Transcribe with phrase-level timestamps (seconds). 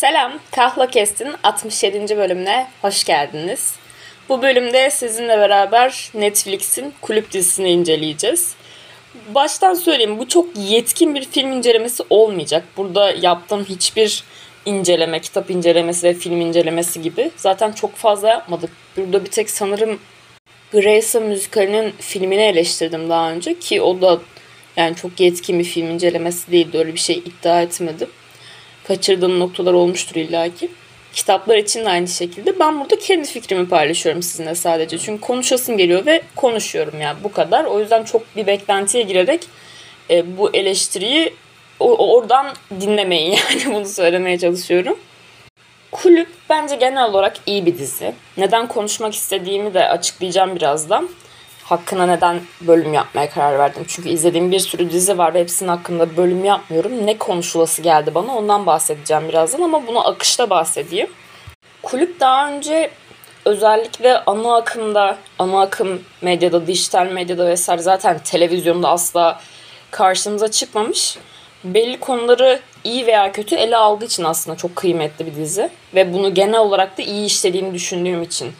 [0.00, 2.16] Selam, Kahla Kest'in 67.
[2.16, 3.74] bölümüne hoş geldiniz.
[4.28, 8.54] Bu bölümde sizinle beraber Netflix'in kulüp dizisini inceleyeceğiz.
[9.34, 12.64] Baştan söyleyeyim bu çok yetkin bir film incelemesi olmayacak.
[12.76, 14.24] Burada yaptığım hiçbir
[14.66, 18.70] inceleme, kitap incelemesi ve film incelemesi gibi zaten çok fazla yapmadık.
[18.96, 19.98] Burada bir tek sanırım
[20.72, 24.20] Grace'a müzikalinin filmini eleştirdim daha önce ki o da
[24.76, 26.78] yani çok yetkin bir film incelemesi değildi.
[26.78, 28.08] Öyle bir şey iddia etmedim.
[28.84, 30.70] Kaçırdığım noktalar olmuştur illaki.
[31.12, 32.58] Kitaplar için de aynı şekilde.
[32.58, 34.98] Ben burada kendi fikrimi paylaşıyorum sizinle sadece.
[34.98, 37.64] Çünkü konuşasım geliyor ve konuşuyorum yani bu kadar.
[37.64, 39.46] O yüzden çok bir beklentiye girerek
[40.10, 41.34] e, bu eleştiriyi
[41.80, 42.46] oradan
[42.80, 44.98] dinlemeyin yani bunu söylemeye çalışıyorum.
[45.92, 48.14] Kulüp bence genel olarak iyi bir dizi.
[48.36, 51.08] Neden konuşmak istediğimi de açıklayacağım birazdan.
[51.70, 53.84] Hakkına neden bölüm yapmaya karar verdim.
[53.88, 57.06] Çünkü izlediğim bir sürü dizi var ve hepsinin hakkında bölüm yapmıyorum.
[57.06, 61.10] Ne konuşulası geldi bana ondan bahsedeceğim birazdan ama bunu akışta bahsedeyim.
[61.82, 62.90] Kulüp daha önce
[63.44, 69.40] özellikle ana akımda, ana akım medyada, dijital medyada vesaire zaten televizyonda asla
[69.90, 71.18] karşımıza çıkmamış.
[71.64, 75.70] Belli konuları iyi veya kötü ele aldığı için aslında çok kıymetli bir dizi.
[75.94, 78.52] Ve bunu genel olarak da iyi işlediğini düşündüğüm için.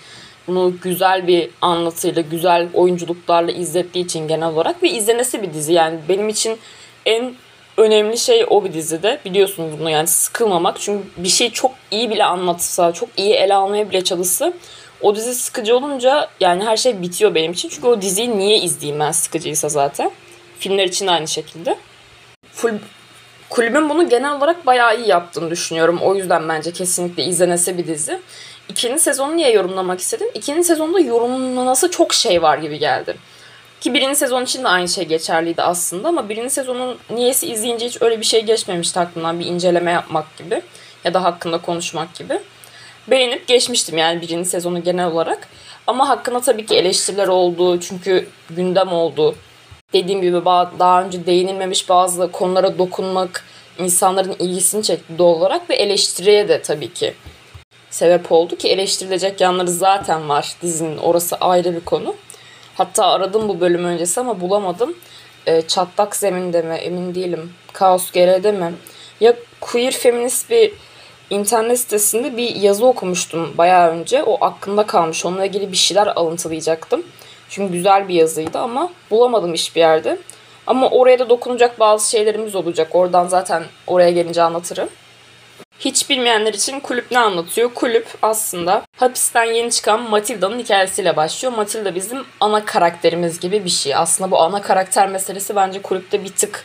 [0.51, 5.73] Bunu güzel bir anlatıyla, güzel oyunculuklarla izlettiği için genel olarak ve izlenesi bir dizi.
[5.73, 6.59] Yani benim için
[7.07, 7.35] en
[7.77, 9.21] önemli şey o bir dizide.
[9.25, 10.81] Biliyorsunuz bunu yani sıkılmamak.
[10.81, 14.53] Çünkü bir şey çok iyi bile anlatsa, çok iyi ele almaya bile çalışsa
[15.01, 17.69] o dizi sıkıcı olunca yani her şey bitiyor benim için.
[17.69, 20.11] Çünkü o diziyi niye izleyeyim ben sıkıcıysa zaten.
[20.59, 21.77] Filmler için aynı şekilde.
[22.53, 22.79] Full
[23.51, 25.99] kulübün bunu genel olarak bayağı iyi yaptığını düşünüyorum.
[26.03, 28.21] O yüzden bence kesinlikle izlenesi bir dizi.
[28.71, 30.27] İkinci sezonu niye yorumlamak istedim?
[30.35, 33.17] İkinci sezonda yorumlaması çok şey var gibi geldi.
[33.81, 38.03] Ki birinci sezon için de aynı şey geçerliydi aslında ama birinci sezonun niyesi izleyince hiç
[38.03, 40.63] öyle bir şey geçmemişti aklımdan bir inceleme yapmak gibi
[41.05, 42.41] ya da hakkında konuşmak gibi.
[43.09, 45.49] Beğenip geçmiştim yani birinci sezonu genel olarak.
[45.87, 49.35] Ama hakkında tabii ki eleştiriler oldu çünkü gündem oldu.
[49.93, 50.45] Dediğim gibi
[50.79, 53.45] daha önce değinilmemiş bazı konulara dokunmak
[53.79, 57.15] insanların ilgisini çekti doğal olarak ve eleştiriye de tabii ki
[58.01, 62.15] sebep oldu ki eleştirilecek yanları zaten var dizinin orası ayrı bir konu.
[62.75, 64.97] Hatta aradım bu bölüm öncesi ama bulamadım.
[65.47, 67.53] E, çatlak zeminde mi emin değilim.
[67.73, 68.73] Kaos Gere'de mi?
[69.21, 70.73] Ya queer feminist bir
[71.31, 74.23] internet sitesinde bir yazı okumuştum bayağı önce.
[74.23, 75.27] O aklımda kalmış.
[75.27, 77.03] Onunla ilgili bir şeyler alıntılayacaktım.
[77.49, 80.19] Çünkü güzel bir yazıydı ama bulamadım hiçbir yerde.
[80.67, 82.95] Ama oraya da dokunacak bazı şeylerimiz olacak.
[82.95, 84.89] Oradan zaten oraya gelince anlatırım.
[85.81, 87.75] Hiç bilmeyenler için kulüp ne anlatıyor?
[87.75, 91.55] Kulüp aslında hapisten yeni çıkan Matilda'nın hikayesiyle başlıyor.
[91.55, 93.95] Matilda bizim ana karakterimiz gibi bir şey.
[93.97, 96.65] Aslında bu ana karakter meselesi bence kulüpte bir tık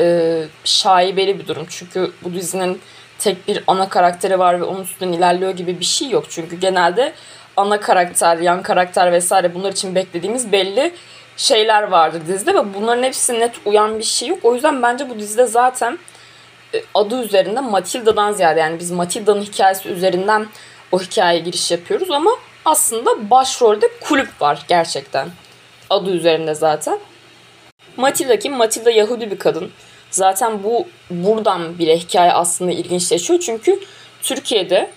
[0.00, 1.66] e, şaibeli bir durum.
[1.68, 2.80] Çünkü bu dizinin
[3.18, 6.24] tek bir ana karakteri var ve onun üstünden ilerliyor gibi bir şey yok.
[6.28, 7.12] Çünkü genelde
[7.56, 10.94] ana karakter, yan karakter vesaire bunlar için beklediğimiz belli
[11.36, 14.38] şeyler vardır dizide ve bunların hepsi net uyan bir şey yok.
[14.42, 15.98] O yüzden bence bu dizide zaten
[16.94, 20.46] adı üzerinde Matilda'dan ziyade yani biz Matilda'nın hikayesi üzerinden
[20.92, 22.30] o hikayeye giriş yapıyoruz ama
[22.64, 25.28] aslında başrolde kulüp var gerçekten.
[25.90, 26.98] Adı üzerinde zaten.
[27.96, 28.52] Matilda kim?
[28.52, 29.70] Matilda Yahudi bir kadın.
[30.10, 33.40] Zaten bu buradan bile hikaye aslında ilginçleşiyor.
[33.40, 33.80] Çünkü
[34.22, 34.90] Türkiye'de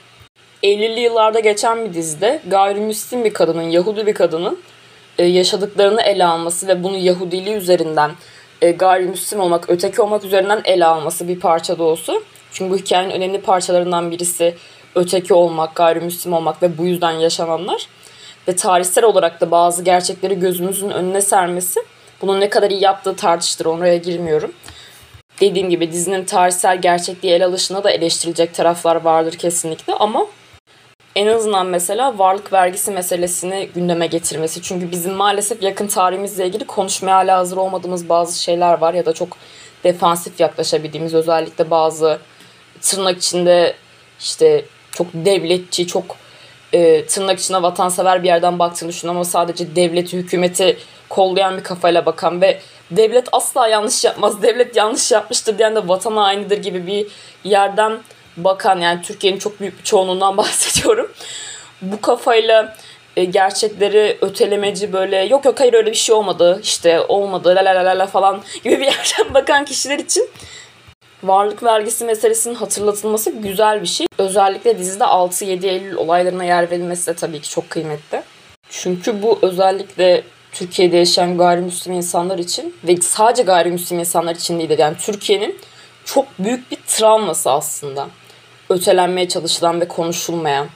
[0.63, 4.59] 50'li yıllarda geçen bir dizide gayrimüslim bir kadının, Yahudi bir kadının
[5.17, 8.11] e, yaşadıklarını ele alması ve bunu Yahudiliği üzerinden
[8.61, 12.23] e, gayrimüslim olmak, öteki olmak üzerinden ele alması bir parça da olsun.
[12.51, 14.55] Çünkü bu hikayenin önemli parçalarından birisi
[14.95, 17.87] öteki olmak, gayrimüslim olmak ve bu yüzden yaşananlar.
[18.47, 21.79] Ve tarihsel olarak da bazı gerçekleri gözümüzün önüne sermesi.
[22.21, 24.51] Bunun ne kadar iyi yaptığı tartıştır, oraya girmiyorum.
[25.41, 30.27] Dediğim gibi dizinin tarihsel gerçekliği ele alışına da eleştirilecek taraflar vardır kesinlikle ama
[31.17, 34.61] en azından mesela varlık vergisi meselesini gündeme getirmesi.
[34.61, 39.13] Çünkü bizim maalesef yakın tarihimizle ilgili konuşmaya hala hazır olmadığımız bazı şeyler var ya da
[39.13, 39.37] çok
[39.83, 42.19] defansif yaklaşabildiğimiz özellikle bazı
[42.81, 43.75] tırnak içinde
[44.19, 46.15] işte çok devletçi, çok
[46.73, 50.77] e, tırnak içinde vatansever bir yerden baktığını düşün ama sadece devleti, hükümeti
[51.09, 52.61] kollayan bir kafayla bakan ve
[52.91, 57.07] devlet asla yanlış yapmaz, devlet yanlış yapmıştır diyen de vatana aynıdır gibi bir
[57.43, 57.99] yerden
[58.37, 61.11] bakan yani Türkiye'nin çok büyük bir çoğunluğundan bahsediyorum.
[61.81, 62.75] Bu kafayla
[63.17, 67.85] e, gerçekleri ötelemeci böyle yok yok hayır öyle bir şey olmadı işte olmadı la la
[67.85, 70.29] la la falan gibi bir yerden bakan kişiler için
[71.23, 74.07] varlık vergisi meselesinin hatırlatılması güzel bir şey.
[74.17, 78.21] Özellikle dizide 6-7 Eylül olaylarına yer verilmesi de tabii ki çok kıymetli.
[78.69, 84.75] Çünkü bu özellikle Türkiye'de yaşayan gayrimüslim insanlar için ve sadece gayrimüslim insanlar için değil de
[84.79, 85.59] yani Türkiye'nin
[86.05, 88.07] çok büyük bir travması aslında.
[88.69, 90.67] Ötelenmeye çalışılan ve konuşulmayan.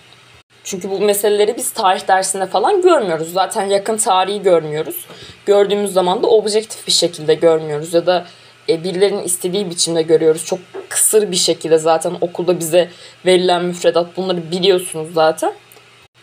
[0.63, 3.33] Çünkü bu meseleleri biz tarih dersinde falan görmüyoruz.
[3.33, 5.05] Zaten yakın tarihi görmüyoruz.
[5.45, 8.25] Gördüğümüz zaman da objektif bir şekilde görmüyoruz ya da
[8.69, 10.45] e, birilerinin istediği biçimde görüyoruz.
[10.45, 10.59] Çok
[10.89, 12.89] kısır bir şekilde zaten okulda bize
[13.25, 15.53] verilen müfredat bunları biliyorsunuz zaten.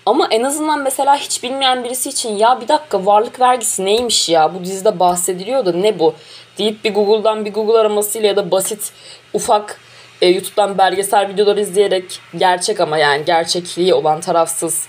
[0.06, 4.54] Ama en azından mesela hiç bilmeyen birisi için ya bir dakika varlık vergisi neymiş ya
[4.54, 6.14] bu dizide bahsediliyor da ne bu
[6.58, 8.92] deyip bir Google'dan bir Google aramasıyla ya da basit
[9.34, 9.80] ufak
[10.22, 14.86] e, YouTube'dan belgesel videoları izleyerek gerçek ama yani gerçekliği olan tarafsız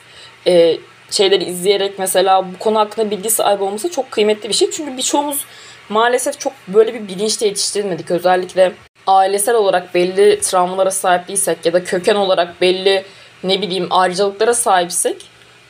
[0.48, 0.78] e,
[1.12, 4.72] şeyleri izleyerek mesela bu konu hakkında bilgi sahibi olması çok kıymetli bir şey.
[4.72, 5.46] Çünkü birçoğumuz
[5.90, 8.12] maalesef çok böyle bir bilinçle yetiştirilmedik.
[8.12, 8.74] Özellikle
[9.08, 13.06] ailesel olarak belli travmalara sahip değilsek ya da köken olarak belli
[13.44, 15.26] ne bileyim ayrıcalıklara sahipsek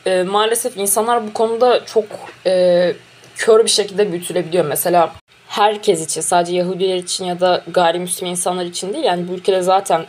[0.05, 2.05] e, maalesef insanlar bu konuda çok
[2.45, 2.93] e,
[3.39, 4.65] kör bir şekilde büyütülebiliyor.
[4.65, 5.13] Mesela
[5.47, 10.05] herkes için sadece Yahudiler için ya da gayrimüslim insanlar için değil yani bu ülkede zaten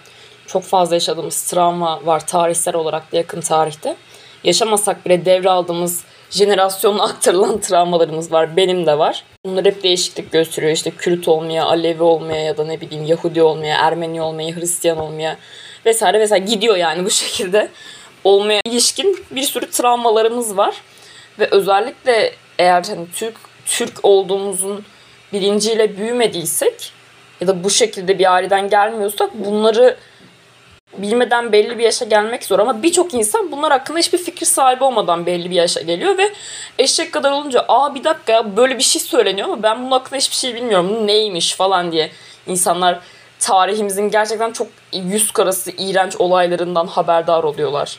[0.47, 3.97] çok fazla yaşadığımız travma var tarihsel olarak da yakın tarihte.
[4.45, 8.57] Yaşamasak bile devraldığımız jenerasyonla aktarılan travmalarımız var.
[8.57, 9.25] Benim de var.
[9.45, 10.73] Bunlar hep değişiklik gösteriyor.
[10.73, 15.37] İşte Kürt olmaya, Alevi olmaya ya da ne bileyim Yahudi olmaya, Ermeni olmaya, Hristiyan olmaya
[15.87, 17.69] vesaire vesaire gidiyor yani bu şekilde.
[18.25, 20.75] Olmaya ilişkin bir sürü travmalarımız var.
[21.39, 23.35] Ve özellikle eğer hani Türk
[23.67, 24.85] Türk olduğumuzun
[25.33, 26.93] bilinciyle büyümediysek
[27.41, 29.97] ya da bu şekilde bir aileden gelmiyorsak bunları
[30.99, 32.59] bilmeden belli bir yaşa gelmek zor.
[32.59, 36.33] Ama birçok insan bunlar hakkında hiçbir fikir sahibi olmadan belli bir yaşa geliyor ve
[36.79, 40.17] eşek kadar olunca aa bir dakika ya böyle bir şey söyleniyor ama ben bunun hakkında
[40.17, 41.07] hiçbir şey bilmiyorum.
[41.07, 41.55] Neymiş?
[41.55, 42.11] falan diye
[42.47, 43.01] insanlar
[43.39, 47.99] tarihimizin gerçekten çok yüz karası iğrenç olaylarından haberdar oluyorlar.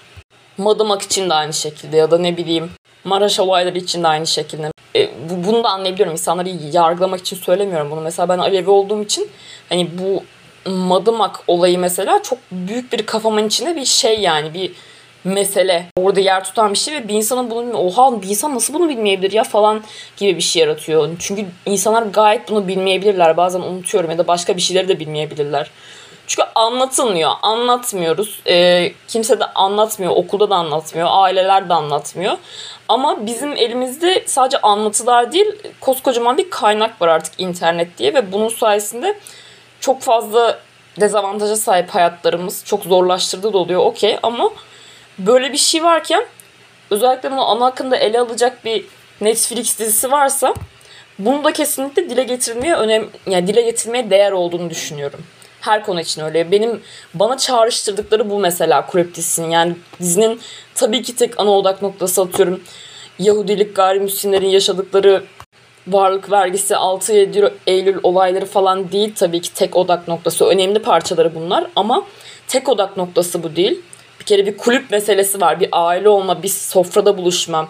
[0.57, 2.71] Madımak için de aynı şekilde ya da ne bileyim
[3.03, 4.71] Maraş olayları için de aynı şekilde.
[4.95, 6.13] E, bu, bunu da anlayabiliyorum.
[6.13, 8.01] İnsanları yargılamak için söylemiyorum bunu.
[8.01, 9.29] Mesela ben Alevi olduğum için
[9.69, 10.23] hani bu
[10.65, 14.71] Madımak olayı mesela çok büyük bir kafamın içinde bir şey yani bir
[15.23, 15.85] mesele.
[15.97, 19.31] Orada yer tutan bir şey ve bir insanın bunu oha bir insan nasıl bunu bilmeyebilir
[19.31, 19.83] ya falan
[20.17, 21.09] gibi bir şey yaratıyor.
[21.19, 23.37] Çünkü insanlar gayet bunu bilmeyebilirler.
[23.37, 25.71] Bazen unutuyorum ya da başka bir şeyleri de bilmeyebilirler.
[26.31, 27.31] Çünkü anlatılmıyor.
[27.41, 28.41] Anlatmıyoruz.
[28.47, 30.11] E, kimse de anlatmıyor.
[30.15, 31.07] Okulda da anlatmıyor.
[31.11, 32.37] Aileler de anlatmıyor.
[32.87, 35.45] Ama bizim elimizde sadece anlatılar değil
[35.81, 39.19] koskocaman bir kaynak var artık internet diye ve bunun sayesinde
[39.79, 40.59] çok fazla
[40.99, 44.49] dezavantaja sahip hayatlarımız çok zorlaştırdığı da oluyor okey ama
[45.17, 46.25] böyle bir şey varken
[46.89, 48.85] özellikle bunu ana akımda ele alacak bir
[49.21, 50.53] Netflix dizisi varsa
[51.19, 55.19] bunu da kesinlikle dile getirmeye önem yani dile getirmeye değer olduğunu düşünüyorum.
[55.61, 56.51] Her konu için öyle.
[56.51, 56.81] Benim
[57.13, 59.49] bana çağrıştırdıkları bu mesela dizisinin.
[59.49, 60.41] Yani dizinin
[60.75, 62.61] tabii ki tek ana odak noktası atıyorum.
[63.19, 65.23] Yahudilik gayrimüslimlerin yaşadıkları
[65.87, 70.45] varlık vergisi 6-7 Eylül olayları falan değil tabii ki tek odak noktası.
[70.45, 72.05] Önemli parçaları bunlar ama
[72.47, 73.81] tek odak noktası bu değil.
[74.19, 75.59] Bir kere bir kulüp meselesi var.
[75.59, 77.67] Bir aile olma, bir sofrada buluşma,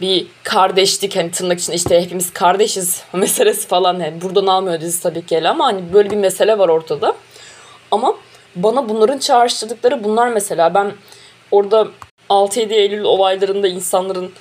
[0.00, 4.00] bir kardeşlik hani tırnak için işte hepimiz kardeşiz meselesi falan.
[4.00, 7.14] Yani buradan almıyor dizi tabii ki ele ama hani böyle bir mesele var ortada.
[7.90, 8.14] Ama
[8.56, 10.74] bana bunların çağrıştırdıkları bunlar mesela.
[10.74, 10.92] Ben
[11.50, 11.88] orada
[12.30, 14.32] 6-7 Eylül olaylarında insanların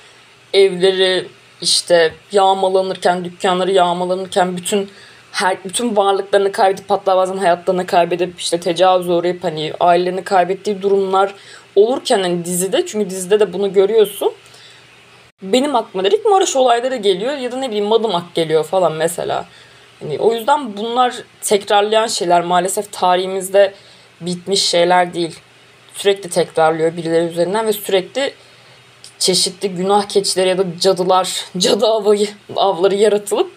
[0.53, 1.27] evleri
[1.61, 4.89] işte yağmalanırken, dükkanları yağmalanırken bütün
[5.31, 11.35] her bütün varlıklarını kaybedip hatta bazen hayatlarını kaybedip işte tecavüz uğrayıp hani ailelerini kaybettiği durumlar
[11.75, 14.33] olurken hani dizide çünkü dizide de bunu görüyorsun.
[15.41, 19.45] Benim aklıma dedik Maraş olayları geliyor ya da ne bileyim Madımak geliyor falan mesela.
[19.99, 23.73] Hani o yüzden bunlar tekrarlayan şeyler maalesef tarihimizde
[24.21, 25.39] bitmiş şeyler değil.
[25.93, 28.33] Sürekli tekrarlıyor birileri üzerinden ve sürekli
[29.19, 32.17] çeşitli günah keçileri ya da cadılar, cadı avı,
[32.55, 33.51] avları yaratılıp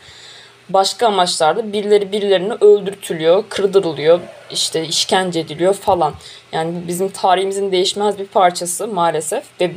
[0.68, 4.20] başka amaçlarda birileri birilerini öldürtülüyor, kırdırılıyor,
[4.50, 6.14] işte işkence ediliyor falan.
[6.52, 9.70] Yani bu bizim tarihimizin değişmez bir parçası maalesef ve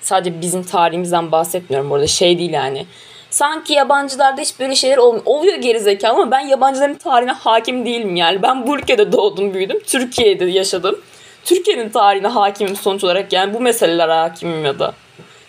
[0.00, 2.86] sadece bizim tarihimizden bahsetmiyorum burada şey değil yani.
[3.30, 5.22] Sanki yabancılarda hiç böyle şeyler olmuyor.
[5.26, 8.42] Oluyor gerizekalı ama ben yabancıların tarihine hakim değilim yani.
[8.42, 9.80] Ben bu ülkede doğdum büyüdüm.
[9.86, 11.00] Türkiye'de yaşadım.
[11.44, 14.94] Türkiye'nin tarihine hakimim sonuç olarak yani bu meselelere hakimim ya da.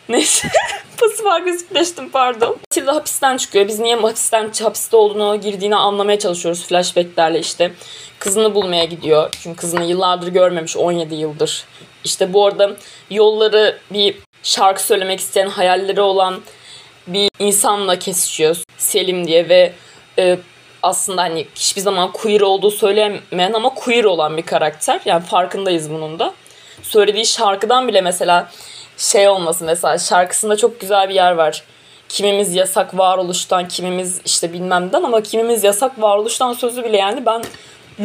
[0.10, 0.48] Neyse.
[0.98, 2.58] Pasif agresifleştim pardon.
[2.70, 3.68] Tilda hapisten çıkıyor.
[3.68, 7.72] Biz niye hapisten, hapiste olduğunu, girdiğini anlamaya çalışıyoruz flashbacklerle işte.
[8.20, 9.30] Kızını bulmaya gidiyor.
[9.44, 10.78] Çünkü kızını yıllardır görmemiş.
[10.78, 11.66] 17 yıldır.
[12.04, 12.72] İşte bu arada
[13.10, 16.42] yolları bir şarkı söylemek isteyen hayalleri olan
[17.08, 18.58] bir insanla kesişiyor.
[18.78, 19.74] Selim diye ve
[20.20, 20.38] e,
[20.84, 25.02] aslında hani hiçbir zaman queer olduğu söylemeyen ama queer olan bir karakter.
[25.06, 26.34] Yani farkındayız bunun da.
[26.82, 28.52] Söylediği şarkıdan bile mesela
[28.98, 31.64] şey olması mesela şarkısında çok güzel bir yer var.
[32.10, 37.44] Kimimiz yasak varoluştan, kimimiz işte bilmemden ama kimimiz yasak varoluştan sözü bile yani ben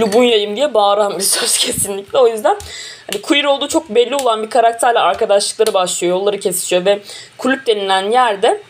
[0.01, 2.19] Lubunya'yım diye bağıran bir söz kesinlikle.
[2.19, 2.57] O yüzden
[3.13, 6.17] hani queer olduğu çok belli olan bir karakterle arkadaşlıkları başlıyor.
[6.17, 7.01] Yolları kesişiyor ve
[7.39, 8.63] kulüp denilen yerde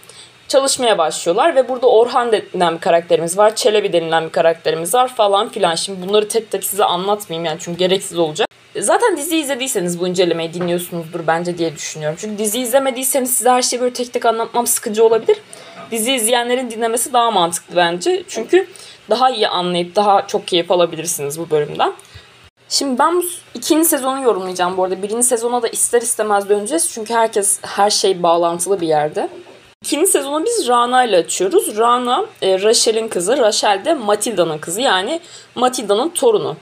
[0.49, 3.57] çalışmaya başlıyorlar ve burada Orhan denilen bir karakterimiz var.
[3.57, 5.75] Çelebi denilen bir karakterimiz var falan filan.
[5.75, 8.49] Şimdi bunları tek tek size anlatmayayım yani çünkü gereksiz olacak.
[8.81, 12.19] Zaten dizi izlediyseniz bu incelemeyi dinliyorsunuzdur bence diye düşünüyorum.
[12.21, 15.37] Çünkü dizi izlemediyseniz size her şeyi böyle tek tek anlatmam sıkıcı olabilir.
[15.91, 18.23] Dizi izleyenlerin dinlemesi daha mantıklı bence.
[18.29, 18.69] Çünkü
[19.11, 21.93] daha iyi anlayıp daha çok keyif alabilirsiniz bu bölümden.
[22.69, 23.25] Şimdi ben bu
[23.55, 25.03] ikinci sezonu yorumlayacağım bu arada.
[25.03, 26.91] Birinci sezona da ister istemez döneceğiz.
[26.93, 29.29] Çünkü herkes her şey bağlantılı bir yerde.
[29.87, 31.77] İkinci sezonu biz Rana ile açıyoruz.
[31.77, 33.37] Rana, e, Rachel'in kızı.
[33.37, 34.81] Rachel de Matilda'nın kızı.
[34.81, 35.21] Yani
[35.55, 36.57] Matilda'nın torunu.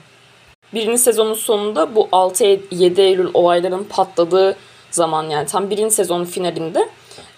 [0.73, 4.55] Birinci sezonun sonunda bu 6-7 Eylül olayların patladığı
[4.91, 6.89] zaman yani tam birinci sezonun finalinde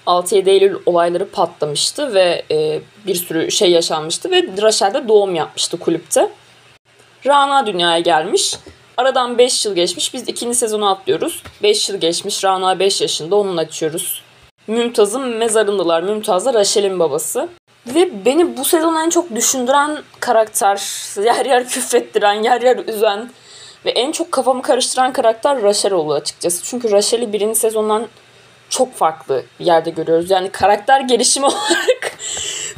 [0.08, 5.80] 6-7 Eylül olayları patlamıştı ve e, bir sürü şey yaşanmıştı ve Rachel de doğum yapmıştı
[5.80, 6.30] kulüpte.
[7.26, 8.56] Rana dünyaya gelmiş.
[8.98, 10.14] Aradan 5 yıl geçmiş.
[10.14, 11.44] Biz ikinci sezonu atlıyoruz.
[11.64, 12.44] 5 yıl geçmiş.
[12.44, 13.36] Rana 5 yaşında.
[13.36, 14.27] Onun açıyoruz.
[14.68, 16.04] Mümtaz'ın mezarındalar.
[16.04, 17.50] Mümtaz da Rachel'in babası.
[17.88, 20.82] Ve beni bu sezon en çok düşündüren karakter,
[21.24, 23.30] yer yer küfrettiren, yer yer üzen
[23.86, 26.64] ve en çok kafamı karıştıran karakter Rachel oldu açıkçası.
[26.64, 28.08] Çünkü Rachel'i birinci sezondan
[28.70, 30.32] çok farklı bir yerde görüyoruz.
[30.32, 32.18] Yani karakter gelişimi olarak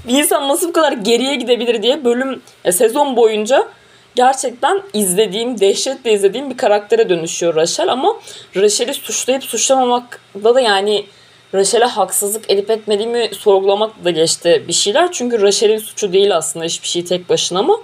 [0.07, 3.67] bir insan nasıl bu kadar geriye gidebilir diye bölüm ya sezon boyunca
[4.15, 8.15] gerçekten izlediğim, dehşetle izlediğim bir karaktere dönüşüyor Rachel ama
[8.55, 11.05] Rachel'i suçlayıp suçlamamakla da yani
[11.53, 15.11] Rachel'e haksızlık edip etmediğimi sorgulamak da geçti bir şeyler.
[15.11, 17.77] Çünkü Rachel'in suçu değil aslında hiçbir şey tek başına ama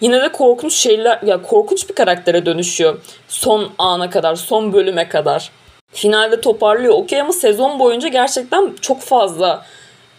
[0.00, 5.50] yine de korkunç şeyler ya korkunç bir karaktere dönüşüyor son ana kadar, son bölüme kadar.
[5.92, 9.66] Finalde toparlıyor okey ama sezon boyunca gerçekten çok fazla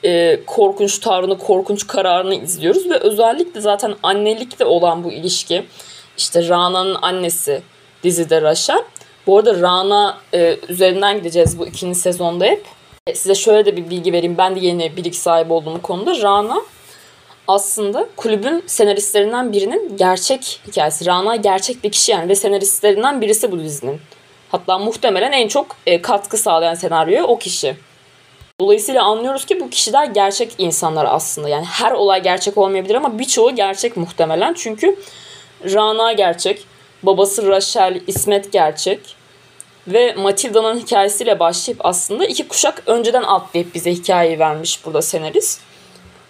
[0.04, 5.66] e, korkunç tavrını, korkunç kararını izliyoruz ve özellikle zaten annelikle olan bu ilişki
[6.18, 7.62] işte Rana'nın annesi
[8.04, 8.84] dizide Rachel
[9.28, 12.66] bu arada Rana e, üzerinden gideceğiz bu ikinci sezonda hep.
[13.08, 14.38] E, size şöyle de bir bilgi vereyim.
[14.38, 16.22] Ben de yeni bilgi sahibi olduğum konuda.
[16.22, 16.62] Rana
[17.48, 21.06] aslında kulübün senaristlerinden birinin gerçek hikayesi.
[21.06, 24.02] Rana gerçek bir kişi yani ve senaristlerinden birisi bu dizinin.
[24.52, 27.76] Hatta muhtemelen en çok e, katkı sağlayan senaryoya o kişi.
[28.62, 31.50] Dolayısıyla anlıyoruz ki bu kişiler gerçek insanlar aslında.
[31.50, 34.54] Yani her olay gerçek olmayabilir ama birçoğu gerçek muhtemelen.
[34.54, 34.96] Çünkü
[35.64, 36.66] Rana gerçek,
[37.04, 39.16] babası Rachel, İsmet gerçek
[39.88, 45.62] ve Matilda'nın hikayesiyle başlayıp aslında iki kuşak önceden atlayıp bize hikayeyi vermiş burada senarist.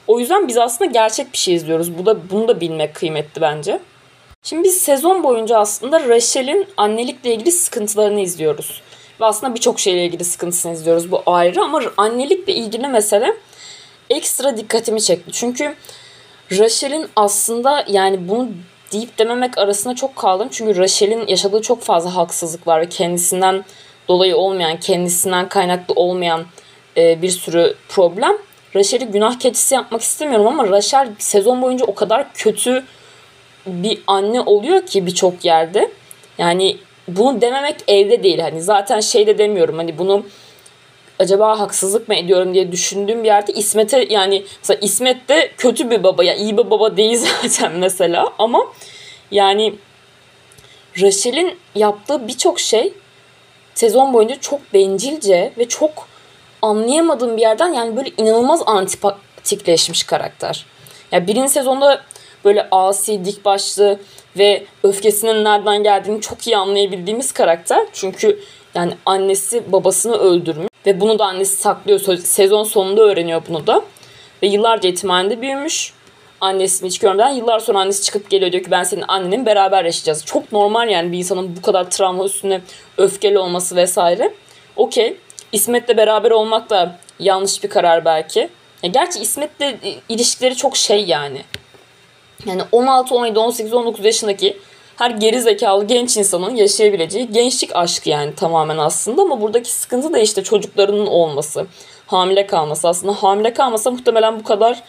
[0.08, 1.98] O yüzden biz aslında gerçek bir şey izliyoruz.
[1.98, 3.80] Bu da bunu da bilmek kıymetli bence.
[4.44, 8.82] Şimdi biz sezon boyunca aslında Rachel'in annelikle ilgili sıkıntılarını izliyoruz.
[9.22, 11.12] Ve aslında birçok şeyle ilgili sıkıntısını izliyoruz.
[11.12, 13.34] Bu ayrı ama annelikle ilgili mesele
[14.10, 15.32] ekstra dikkatimi çekti.
[15.32, 15.76] Çünkü
[16.52, 18.50] Rachel'in aslında yani bunu
[18.94, 20.48] deyip dememek arasında çok kaldım.
[20.52, 23.66] Çünkü Rachel'in yaşadığı çok fazla haksızlık var ve kendisinden
[24.08, 26.46] dolayı olmayan, kendisinden kaynaklı olmayan
[26.98, 28.38] e, bir sürü problem.
[28.76, 32.84] Rachel'i günah keçisi yapmak istemiyorum ama Rachel sezon boyunca o kadar kötü
[33.66, 35.92] bir anne oluyor ki birçok yerde.
[36.38, 38.40] Yani bunu dememek evde değil.
[38.40, 39.78] Hani zaten şey de demiyorum.
[39.78, 40.26] Hani bunu
[41.20, 46.04] acaba haksızlık mı ediyorum diye düşündüğüm bir yerde İsmet'e yani mesela İsmet de kötü bir
[46.04, 48.66] baba ya iyi bir baba değil zaten mesela ama
[49.32, 49.76] yani
[51.02, 52.94] Rachel'in yaptığı birçok şey
[53.74, 56.08] sezon boyunca çok bencilce ve çok
[56.62, 60.66] anlayamadığım bir yerden yani böyle inanılmaz antipatikleşmiş karakter.
[61.12, 62.02] Ya yani birinci sezonda
[62.46, 64.00] böyle asi, dik başlı
[64.38, 67.88] ve öfkesinin nereden geldiğini çok iyi anlayabildiğimiz karakter.
[67.94, 68.40] Çünkü
[68.76, 72.00] yani annesi babasını öldürmüş ve bunu da annesi saklıyor.
[72.18, 73.82] Sezon sonunda öğreniyor bunu da.
[74.44, 75.94] Ve yıllarca yetimhanede büyümüş.
[76.42, 80.26] Annesini hiç görmeden yıllar sonra annesi çıkıp geliyor diyor ki ben senin annenin beraber yaşayacağız.
[80.26, 82.62] Çok normal yani bir insanın bu kadar travma üstüne
[82.98, 84.34] öfkeli olması vesaire.
[84.76, 85.18] Okey.
[85.52, 88.50] İsmet'le beraber olmak da yanlış bir karar belki.
[88.84, 89.76] Ya gerçi İsmet'le
[90.10, 91.42] ilişkileri çok şey yani.
[92.46, 94.58] Yani 16, 17, 18, 19 yaşındaki
[95.04, 100.20] her geri zekalı genç insanın yaşayabileceği gençlik aşkı yani tamamen aslında ama buradaki sıkıntı da
[100.20, 101.66] işte çocuklarının olması,
[102.08, 102.88] hamile kalması.
[102.88, 104.84] Aslında hamile kalmasa muhtemelen bu kadar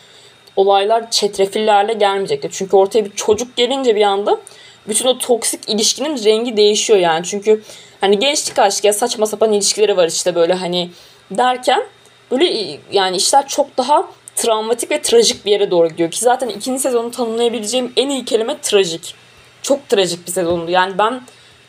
[0.57, 2.49] olaylar çetrefillerle gelmeyecekti.
[2.53, 4.41] Çünkü ortaya bir çocuk gelince bir anda
[4.89, 7.25] bütün o toksik ilişkinin rengi değişiyor yani.
[7.25, 7.63] Çünkü
[8.01, 10.91] hani gençlik aşkı ya saçma sapan ilişkileri var işte böyle hani
[11.31, 11.83] derken
[12.31, 16.83] böyle yani işler çok daha travmatik ve trajik bir yere doğru gidiyor ki zaten ikinci
[16.83, 19.24] sezonu tanımlayabileceğim en iyi kelime trajik
[19.65, 20.71] çok trajik bir sezondu.
[20.71, 21.23] Yani ben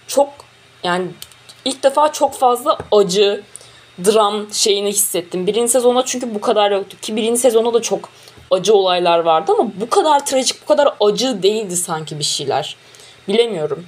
[0.07, 0.29] çok
[0.83, 1.07] yani
[1.65, 3.43] ilk defa çok fazla acı,
[4.05, 5.47] dram şeyini hissettim.
[5.47, 8.09] Birinci sezonda çünkü bu kadar yoktu ki birinci sezonda da çok
[8.51, 12.75] acı olaylar vardı ama bu kadar trajik, bu kadar acı değildi sanki bir şeyler.
[13.27, 13.85] Bilemiyorum.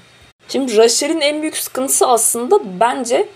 [0.50, 3.30] Şimdi Rachel'in en büyük sıkıntısı aslında bence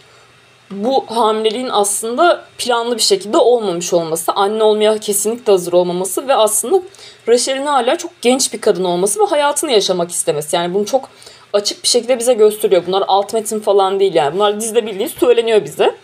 [0.72, 6.82] bu hamileliğin aslında planlı bir şekilde olmamış olması, anne olmaya kesinlikle hazır olmaması ve aslında
[7.30, 10.56] Rachel'in hala çok genç bir kadın olması ve hayatını yaşamak istemesi.
[10.56, 11.10] Yani bunu çok
[11.54, 12.84] açık bir şekilde bize gösteriyor.
[12.88, 14.36] Bunlar alt metin falan değil yani.
[14.36, 15.96] Bunlar dizide bildiğiniz söyleniyor bize.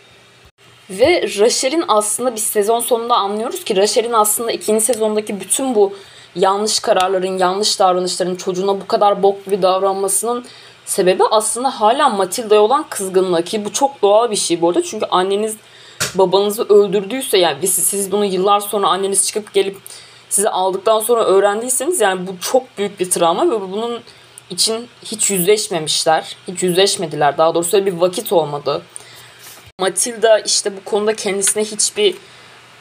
[0.89, 5.93] Ve Rachel'in aslında bir sezon sonunda anlıyoruz ki Rachel'in aslında ikinci sezondaki bütün bu
[6.35, 10.45] yanlış kararların, yanlış davranışların çocuğuna bu kadar bok gibi davranmasının
[10.87, 14.83] sebebi aslında hala Matilda'ya olan kızgınlığı ki bu çok doğal bir şey bu arada.
[14.83, 15.55] Çünkü anneniz
[16.15, 19.77] babanızı öldürdüyse yani siz, siz bunu yıllar sonra anneniz çıkıp gelip
[20.29, 24.01] sizi aldıktan sonra öğrendiyseniz yani bu çok büyük bir travma ve bunun
[24.49, 26.35] için hiç yüzleşmemişler.
[26.47, 27.37] Hiç yüzleşmediler.
[27.37, 28.81] Daha doğrusu bir vakit olmadı.
[29.79, 32.15] Matilda işte bu konuda kendisine hiçbir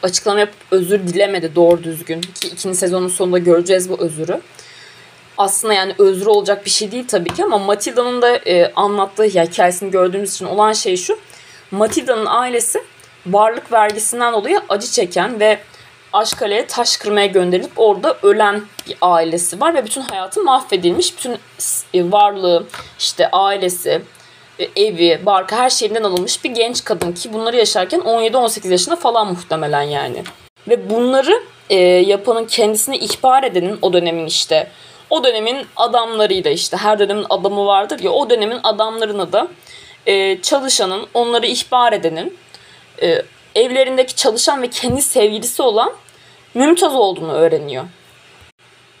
[0.03, 2.21] açıklama yapıp özür dilemedi doğru düzgün.
[2.21, 4.41] Ki ikinci sezonun sonunda göreceğiz bu özürü.
[5.37, 9.91] Aslında yani özür olacak bir şey değil tabii ki ama Matilda'nın da e, anlattığı hikayesini
[9.91, 11.19] gördüğümüz için olan şey şu.
[11.71, 12.83] Matilda'nın ailesi
[13.25, 15.59] varlık vergisinden dolayı acı çeken ve
[16.13, 21.17] Aşkale'ye taş kırmaya gönderilip orada ölen bir ailesi var ve bütün hayatı mahvedilmiş.
[21.17, 21.37] Bütün
[21.93, 22.67] e, varlığı,
[22.99, 24.01] işte ailesi,
[24.59, 29.27] e, evi, barkı her şeyinden alınmış bir genç kadın ki bunları yaşarken 17-18 yaşında falan
[29.27, 30.23] muhtemelen yani.
[30.67, 34.71] Ve bunları e, yapanın kendisini ihbar edenin o dönemin işte
[35.09, 39.47] o dönemin adamlarıyla işte her dönemin adamı vardır ya o dönemin adamlarını da
[40.05, 42.37] e, çalışanın onları ihbar edenin
[43.01, 43.21] e,
[43.55, 45.93] evlerindeki çalışan ve kendi sevgilisi olan
[46.53, 47.85] Mümtaz olduğunu öğreniyor.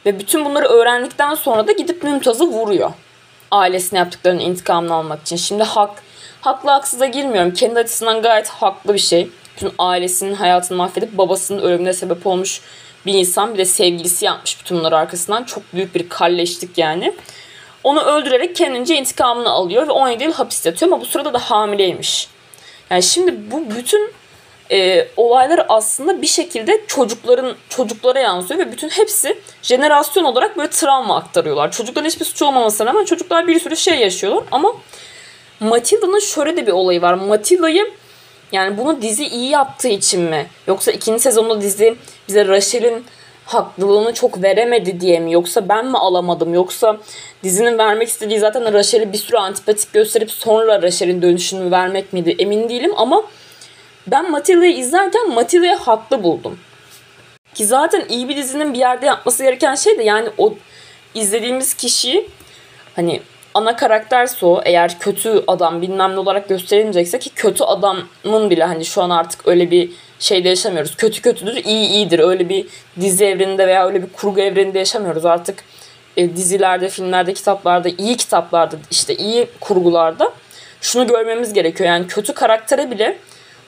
[0.05, 2.91] Ve bütün bunları öğrendikten sonra da gidip Mümtaz'ı vuruyor.
[3.51, 5.35] Ailesine yaptıklarının intikamını almak için.
[5.35, 6.03] Şimdi hak,
[6.41, 7.53] haklı haksıza girmiyorum.
[7.53, 9.29] Kendi açısından gayet haklı bir şey.
[9.55, 12.61] Bütün ailesinin hayatını mahvedip babasının ölümüne sebep olmuş
[13.07, 13.53] bir insan.
[13.53, 15.43] Bir de sevgilisi yapmış bütün bunları arkasından.
[15.43, 17.13] Çok büyük bir kalleştik yani.
[17.83, 22.27] Onu öldürerek kendince intikamını alıyor ve 17 yıl hapis yatıyor ama bu sırada da hamileymiş.
[22.89, 24.11] Yani şimdi bu bütün
[24.71, 31.17] e, olaylar aslında bir şekilde çocukların çocuklara yansıyor ve bütün hepsi jenerasyon olarak böyle travma
[31.17, 31.71] aktarıyorlar.
[31.71, 34.73] Çocukların hiçbir suçu olmamasına rağmen çocuklar bir sürü şey yaşıyorlar ama
[35.59, 37.13] Matilda'nın şöyle de bir olayı var.
[37.13, 37.91] Matilda'yı
[38.51, 40.47] yani bunu dizi iyi yaptığı için mi?
[40.67, 41.95] Yoksa ikinci sezonda dizi
[42.27, 43.05] bize Rachel'in
[43.45, 45.33] haklılığını çok veremedi diye mi?
[45.33, 46.53] Yoksa ben mi alamadım?
[46.53, 46.97] Yoksa
[47.43, 52.35] dizinin vermek istediği zaten Rachel'i bir sürü antipatik gösterip sonra Rachel'in dönüşünü vermek miydi?
[52.39, 53.23] Emin değilim ama
[54.07, 56.59] ben Matilda'yı izlerken Matilda'yı haklı buldum.
[57.53, 60.53] Ki zaten iyi bir dizinin bir yerde yapması gereken şey de yani o
[61.13, 62.29] izlediğimiz kişiyi
[62.95, 63.21] hani
[63.57, 68.85] ana karakterse o eğer kötü adam bilmem ne olarak gösterilecekse ki kötü adamın bile hani
[68.85, 69.89] şu an artık öyle bir
[70.19, 70.95] şeyde yaşamıyoruz.
[70.95, 72.19] Kötü kötüdür, iyi iyidir.
[72.19, 72.65] Öyle bir
[73.01, 75.25] dizi evreninde veya öyle bir kurgu evreninde yaşamıyoruz.
[75.25, 75.63] Artık
[76.17, 80.33] e, dizilerde, filmlerde, kitaplarda, iyi kitaplarda, işte iyi kurgularda
[80.81, 81.89] şunu görmemiz gerekiyor.
[81.89, 83.17] Yani kötü karaktere bile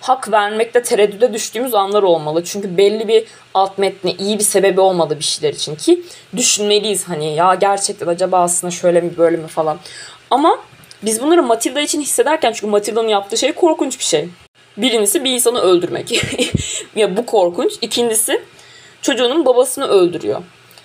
[0.01, 2.43] hak vermekte tereddüde düştüğümüz anlar olmalı.
[2.43, 6.01] Çünkü belli bir alt metni, iyi bir sebebi olmalı bir şeyler için ki
[6.35, 9.79] düşünmeliyiz hani ya gerçekten acaba aslında şöyle mi böyle mi falan.
[10.29, 10.59] Ama
[11.03, 14.29] biz bunları Matilda için hissederken çünkü Matilda'nın yaptığı şey korkunç bir şey.
[14.77, 16.23] Birincisi bir insanı öldürmek.
[16.95, 17.73] ya bu korkunç.
[17.81, 18.41] İkincisi
[19.01, 20.41] çocuğunun babasını öldürüyor.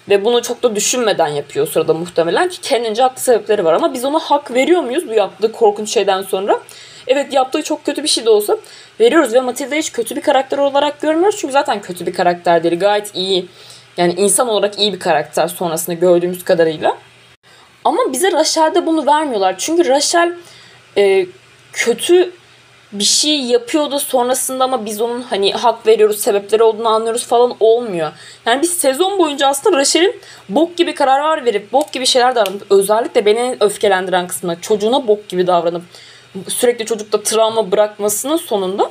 [0.09, 3.72] Ve bunu çok da düşünmeden yapıyor sırada muhtemelen ki kendince haklı sebepleri var.
[3.72, 6.61] Ama biz ona hak veriyor muyuz bu yaptığı korkunç şeyden sonra?
[7.07, 8.57] Evet yaptığı çok kötü bir şey de olsa
[9.01, 11.38] veriyoruz ve Matilda hiç kötü bir karakter olarak görmüyoruz.
[11.40, 12.79] Çünkü zaten kötü bir karakter değil.
[12.79, 13.47] Gayet iyi.
[13.97, 16.99] Yani insan olarak iyi bir karakter sonrasında gördüğümüz kadarıyla.
[17.85, 19.55] Ama bize Rachel'de bunu vermiyorlar.
[19.59, 20.35] Çünkü Rachel
[20.97, 21.27] e,
[21.73, 22.33] kötü
[22.93, 27.57] bir şey yapıyor da sonrasında ama biz onun hani hak veriyoruz, sebepleri olduğunu anlıyoruz falan
[27.61, 28.12] olmuyor.
[28.47, 33.27] Yani biz sezon boyunca aslında Rachel'in bok gibi kararlar verip bok gibi şeyler davranıp özellikle
[33.27, 35.83] beni öfkelendiren kısmı çocuğuna bok gibi davranıp
[36.49, 38.90] sürekli çocukta travma bırakmasının sonunda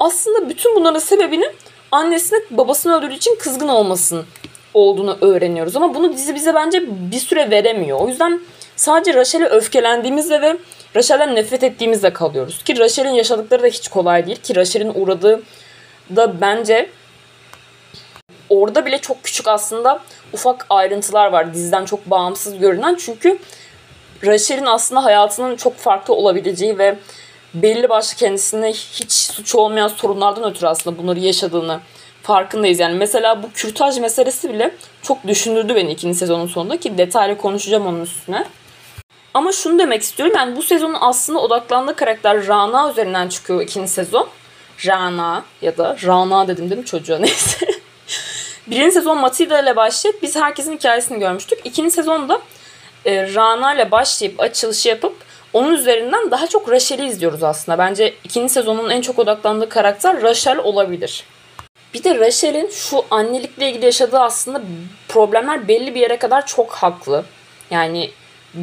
[0.00, 1.50] aslında bütün bunların sebebinin
[1.92, 4.24] annesine babasını öldürdüğü için kızgın olmasının
[4.74, 5.76] olduğunu öğreniyoruz.
[5.76, 8.00] Ama bunu dizi bize bence bir süre veremiyor.
[8.00, 8.40] O yüzden
[8.76, 10.56] sadece Rachel'e öfkelendiğimizde ve
[10.96, 12.64] Rachel'den nefret ettiğimizde kalıyoruz.
[12.64, 14.36] Ki Rachel'in yaşadıkları da hiç kolay değil.
[14.42, 15.42] Ki Rachel'in uğradığı
[16.16, 16.90] da bence
[18.48, 20.00] orada bile çok küçük aslında
[20.32, 22.94] ufak ayrıntılar var diziden çok bağımsız görünen.
[22.94, 23.38] Çünkü
[24.24, 26.98] Rachel'in aslında hayatının çok farklı olabileceği ve
[27.54, 31.80] belli başlı kendisine hiç suç olmayan sorunlardan ötürü aslında bunları yaşadığını
[32.22, 32.80] farkındayız.
[32.80, 37.86] Yani mesela bu kürtaj meselesi bile çok düşündürdü beni ikinci sezonun sonunda ki detaylı konuşacağım
[37.86, 38.44] onun üstüne.
[39.34, 44.28] Ama şunu demek istiyorum yani bu sezonun aslında odaklandığı karakter Rana üzerinden çıkıyor ikinci sezon.
[44.86, 47.66] Rana ya da Rana dedim değil mi çocuğa neyse.
[48.66, 51.58] Birinci sezon Matilda ile başlayıp biz herkesin hikayesini görmüştük.
[51.64, 52.40] İkinci sezonda
[53.08, 55.16] e, Rana ile başlayıp açılışı yapıp
[55.52, 57.78] onun üzerinden daha çok Rachel'i izliyoruz aslında.
[57.78, 61.24] Bence ikinci sezonun en çok odaklandığı karakter Rachel olabilir.
[61.94, 64.62] Bir de Rachel'in şu annelikle ilgili yaşadığı aslında
[65.08, 67.24] problemler belli bir yere kadar çok haklı.
[67.70, 68.10] Yani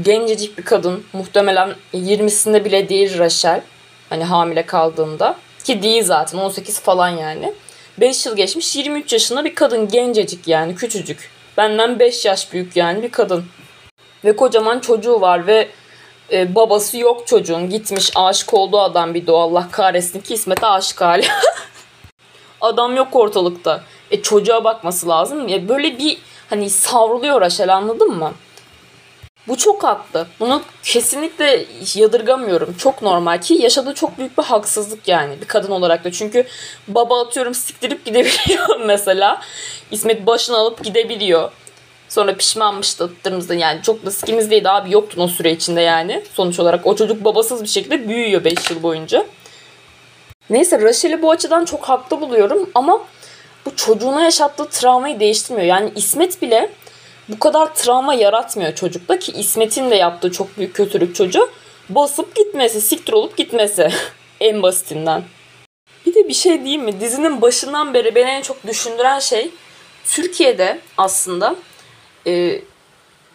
[0.01, 3.61] gencecik bir kadın muhtemelen 20'sinde bile değil Rachel.
[4.09, 5.35] Hani hamile kaldığında.
[5.63, 7.53] Ki değil zaten 18 falan yani.
[7.97, 11.29] 5 yıl geçmiş 23 yaşında bir kadın gencecik yani küçücük.
[11.57, 13.45] Benden 5 yaş büyük yani bir kadın.
[14.25, 15.69] Ve kocaman çocuğu var ve
[16.31, 17.69] e, babası yok çocuğun.
[17.69, 21.25] Gitmiş aşık olduğu adam bir de Allah kahretsin ki aşık hali.
[22.61, 23.83] adam yok ortalıkta.
[24.11, 25.47] E çocuğa bakması lazım.
[25.47, 26.17] Ya böyle bir
[26.49, 28.31] hani savruluyor Raşel anladın mı?
[29.47, 30.27] Bu çok haklı.
[30.39, 32.75] Bunu kesinlikle yadırgamıyorum.
[32.77, 36.11] Çok normal ki yaşadığı çok büyük bir haksızlık yani bir kadın olarak da.
[36.11, 36.45] Çünkü
[36.87, 39.41] baba atıyorum siktirip gidebiliyor mesela.
[39.91, 41.51] İsmet başını alıp gidebiliyor.
[42.15, 46.23] Sonra pişmanmış tattığımızda yani çok da sikimizdeydi abi yoktun o süre içinde yani.
[46.33, 49.25] Sonuç olarak o çocuk babasız bir şekilde büyüyor 5 yıl boyunca.
[50.49, 53.01] Neyse Rachel'i bu açıdan çok haklı buluyorum ama
[53.65, 55.67] bu çocuğuna yaşattığı travmayı değiştirmiyor.
[55.67, 56.69] Yani İsmet bile
[57.29, 61.49] bu kadar travma yaratmıyor çocukta ki İsmet'in de yaptığı çok büyük kötülük çocuğu
[61.89, 63.89] basıp gitmesi, siktir olup gitmesi
[64.39, 65.23] en basitinden.
[66.05, 66.99] Bir de bir şey diyeyim mi?
[66.99, 69.51] Dizinin başından beri beni en çok düşündüren şey
[70.05, 71.55] Türkiye'de aslında
[72.27, 72.61] e,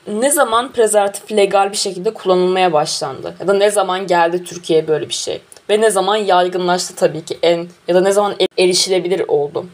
[0.09, 3.35] ne zaman prezervatif legal bir şekilde kullanılmaya başlandı?
[3.40, 5.40] Ya da ne zaman geldi Türkiye'ye böyle bir şey?
[5.70, 9.66] Ve ne zaman yaygınlaştı tabii ki en ya da ne zaman erişilebilir oldu?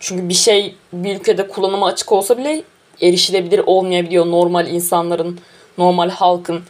[0.00, 2.62] Çünkü bir şey bir ülkede kullanıma açık olsa bile
[3.02, 5.40] erişilebilir olmayabiliyor normal insanların,
[5.78, 6.62] normal halkın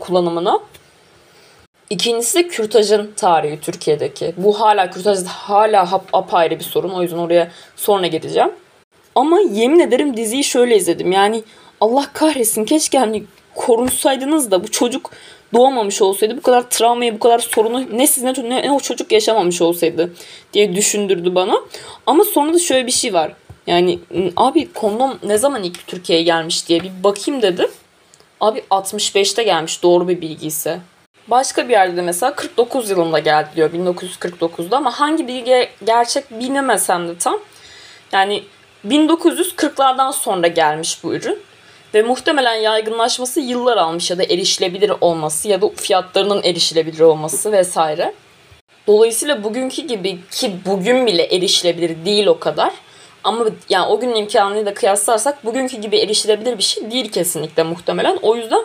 [0.00, 0.60] kullanımına.
[1.90, 4.34] İkincisi kürtajın tarihi Türkiye'deki.
[4.36, 6.90] Bu hala kürtaj hala apayrı bir sorun.
[6.90, 8.50] O yüzden oraya sonra geleceğim.
[9.16, 11.12] Ama yemin ederim diziyi şöyle izledim.
[11.12, 11.42] Yani
[11.80, 13.24] Allah kahretsin keşke hani
[13.54, 15.10] korunsaydınız da bu çocuk
[15.54, 19.62] doğmamış olsaydı bu kadar travmayı bu kadar sorunu ne siz ne, ne o çocuk yaşamamış
[19.62, 20.12] olsaydı
[20.52, 21.60] diye düşündürdü bana.
[22.06, 23.32] Ama sonra da şöyle bir şey var.
[23.66, 23.98] Yani
[24.36, 27.70] abi kondom ne zaman ilk Türkiye'ye gelmiş diye bir bakayım dedim.
[28.40, 30.80] Abi 65'te gelmiş doğru bir bilgi ise.
[31.28, 37.08] Başka bir yerde de mesela 49 yılında geldi diyor 1949'da ama hangi bilgi gerçek bilemesem
[37.08, 37.38] de tam.
[38.12, 38.42] Yani
[38.84, 41.38] 1940'lardan sonra gelmiş bu ürün.
[41.94, 48.14] Ve muhtemelen yaygınlaşması yıllar almış ya da erişilebilir olması ya da fiyatlarının erişilebilir olması vesaire.
[48.86, 52.72] Dolayısıyla bugünkü gibi ki bugün bile erişilebilir değil o kadar.
[53.24, 58.18] Ama yani o günün imkanıyla kıyaslarsak bugünkü gibi erişilebilir bir şey değil kesinlikle muhtemelen.
[58.22, 58.62] O yüzden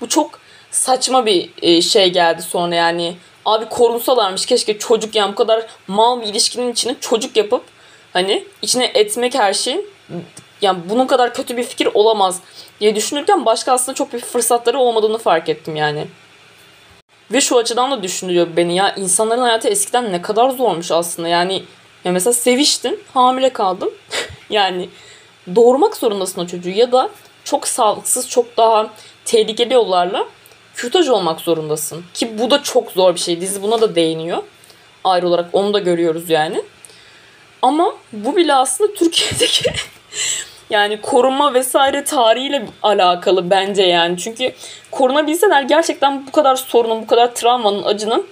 [0.00, 0.40] bu çok
[0.70, 3.16] saçma bir e, şey geldi sonra yani.
[3.44, 7.62] Abi korunsalarmış keşke çocuk yani bu kadar mal bir ilişkinin içine çocuk yapıp
[8.14, 9.86] hani içine etmek her şeyin
[10.62, 12.40] yani bunun kadar kötü bir fikir olamaz
[12.80, 16.06] diye düşünürken başka aslında çok bir fırsatları olmadığını fark ettim yani.
[17.32, 21.62] Ve şu açıdan da düşünüyor beni ya insanların hayatı eskiden ne kadar zormuş aslında yani
[22.04, 23.92] ya mesela seviştin hamile kaldın
[24.50, 24.88] yani
[25.54, 27.10] doğurmak zorundasın o çocuğu ya da
[27.44, 28.90] çok sağlıksız çok daha
[29.24, 30.26] tehlikeli yollarla
[30.74, 32.04] kürtaj olmak zorundasın.
[32.14, 33.40] Ki bu da çok zor bir şey.
[33.40, 34.42] Dizi buna da değiniyor.
[35.04, 36.62] Ayrı olarak onu da görüyoruz yani.
[37.64, 39.70] Ama bu bile aslında Türkiye'deki
[40.70, 44.18] yani koruma vesaire tarihiyle alakalı bence yani.
[44.18, 44.52] Çünkü
[44.90, 48.26] korunabilseler gerçekten bu kadar sorunun, bu kadar travmanın, acının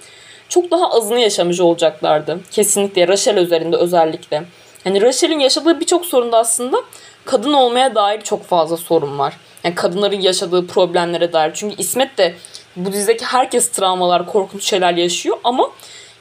[0.49, 2.39] çok daha azını yaşamış olacaklardı.
[2.51, 4.43] Kesinlikle Rachel üzerinde özellikle.
[4.85, 6.77] Yani Rachel'in yaşadığı birçok sorunda aslında
[7.25, 9.33] kadın olmaya dair çok fazla sorun var.
[9.63, 11.51] Yani kadınların yaşadığı problemlere dair.
[11.53, 12.35] Çünkü İsmet de
[12.75, 15.69] bu dizideki herkes travmalar, korkunç şeyler yaşıyor ama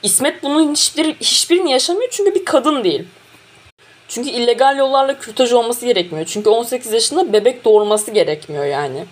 [0.03, 3.05] İsmet bunun hiçbir, hiçbirini yaşamıyor çünkü bir kadın değil.
[4.09, 6.27] Çünkü illegal yollarla kürtaj olması gerekmiyor.
[6.27, 9.05] Çünkü 18 yaşında bebek doğurması gerekmiyor yani.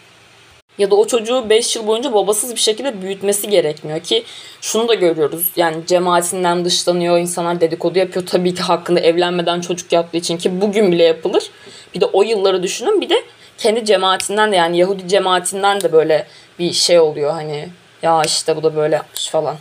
[0.79, 4.25] Ya da o çocuğu 5 yıl boyunca babasız bir şekilde büyütmesi gerekmiyor ki
[4.61, 5.51] şunu da görüyoruz.
[5.57, 8.27] Yani cemaatinden dışlanıyor, insanlar dedikodu yapıyor.
[8.27, 11.51] Tabii ki hakkında evlenmeden çocuk yaptığı için ki bugün bile yapılır.
[11.95, 13.01] Bir de o yılları düşünün.
[13.01, 13.25] Bir de
[13.59, 16.27] kendi cemaatinden de yani Yahudi cemaatinden de böyle
[16.59, 17.69] bir şey oluyor hani
[18.03, 19.57] ya işte bu da böyle yapmış falan.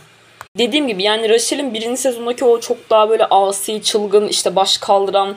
[0.58, 5.36] Dediğim gibi yani Rachel'in birinci sezondaki o çok daha böyle asi, çılgın, işte baş kaldıran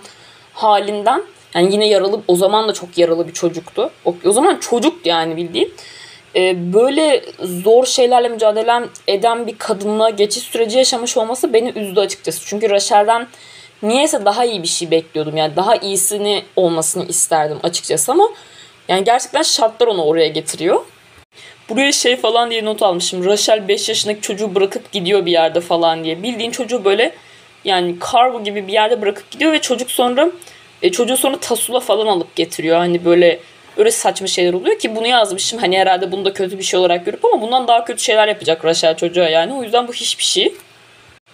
[0.54, 1.23] halinden
[1.56, 3.89] yani yine yaralı, o zaman da çok yaralı bir çocuktu.
[4.06, 5.73] O, o zaman çocuk yani bildiğin.
[6.36, 12.41] Ee, böyle zor şeylerle mücadele eden bir kadınla geçiş süreci yaşamış olması beni üzdü açıkçası.
[12.45, 13.28] Çünkü Rachel'den
[13.84, 15.38] niyeyse daha iyi bir şey bekliyordum.
[15.38, 18.30] Yani daha iyisini olmasını isterdim açıkçası ama
[18.88, 20.82] yani gerçekten şartlar onu oraya getiriyor.
[21.69, 23.26] Buraya şey falan diye not almışım.
[23.26, 26.23] Rachel 5 yaşındaki çocuğu bırakıp gidiyor bir yerde falan diye.
[26.23, 27.12] Bildiğin çocuğu böyle
[27.65, 30.30] yani kargo gibi bir yerde bırakıp gidiyor ve çocuk sonra
[30.82, 32.78] E, çocuğu sonra tasula falan alıp getiriyor.
[32.78, 33.39] Hani böyle
[33.78, 35.60] öyle saçma şeyler oluyor ki bunu yazmışım.
[35.60, 38.65] Hani herhalde bunu da kötü bir şey olarak görüp ama bundan daha kötü şeyler yapacak
[38.65, 39.54] Rachel çocuğa yani.
[39.54, 40.54] O yüzden bu hiçbir şey.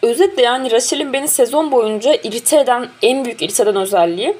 [0.01, 4.35] Özetle yani Rachel'in beni sezon boyunca irite eden, en büyük irite eden özelliği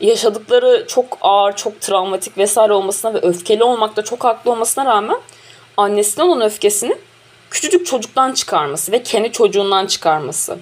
[0.00, 5.18] yaşadıkları çok ağır, çok travmatik vesaire olmasına ve öfkeli olmakta çok haklı olmasına rağmen
[5.76, 6.96] annesine olan öfkesini
[7.50, 10.58] küçücük çocuktan çıkarması ve kendi çocuğundan çıkarması.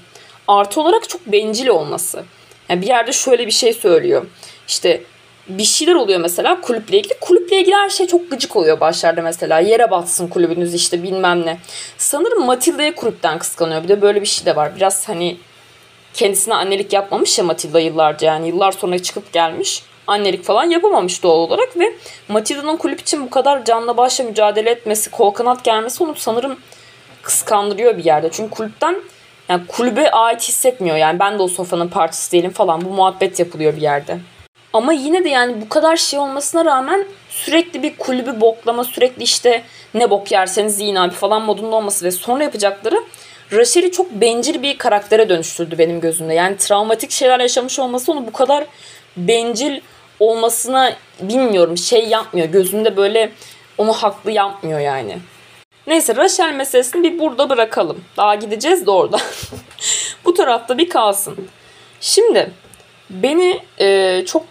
[0.49, 2.25] Artı olarak çok bencil olması.
[2.69, 4.27] Yani bir yerde şöyle bir şey söylüyor.
[4.69, 5.03] İşte
[5.49, 7.15] bir şeyler oluyor mesela kulüple ilgili.
[7.21, 9.61] Kulüple ilgili her şey çok gıcık oluyor başlarda mesela.
[9.61, 11.59] Yere batsın kulübünüz işte bilmem ne.
[11.99, 13.83] Sanırım Matilda'yı kulüpten kıskanıyor.
[13.83, 14.77] Bir de böyle bir şey de var.
[14.77, 15.37] Biraz hani
[16.15, 19.83] kendisine annelik yapmamış ya Matilda yıllarca yani yıllar sonra çıkıp gelmiş.
[20.07, 21.93] Annelik falan yapamamış doğal olarak ve
[22.29, 26.57] Matilda'nın kulüp için bu kadar canla başla mücadele etmesi, kol kanat gelmesi onu sanırım
[27.23, 28.29] kıskandırıyor bir yerde.
[28.33, 28.97] Çünkü kulüpten
[29.49, 30.97] yani kulübe ait hissetmiyor.
[30.97, 32.85] Yani ben de o sofranın partisi değilim falan.
[32.85, 34.19] Bu muhabbet yapılıyor bir yerde.
[34.73, 39.63] Ama yine de yani bu kadar şey olmasına rağmen sürekli bir kulübü boklama, sürekli işte
[39.95, 42.97] ne bok yerseniz yiyin abi falan modunda olması ve sonra yapacakları
[43.53, 46.35] Rachel'i çok bencil bir karaktere dönüştürdü benim gözümde.
[46.35, 48.65] Yani travmatik şeyler yaşamış olması onu bu kadar
[49.17, 49.81] bencil
[50.21, 52.47] olmasına bilmiyorum şey yapmıyor.
[52.47, 53.33] Gözünde böyle
[53.79, 55.19] onu haklı yapmıyor yani.
[55.87, 58.05] Neyse Rachel meselesini bir burada bırakalım.
[58.17, 59.19] Daha gideceğiz de orada.
[60.25, 61.37] bu tarafta bir kalsın.
[62.01, 62.51] Şimdi
[63.11, 64.43] beni e, çok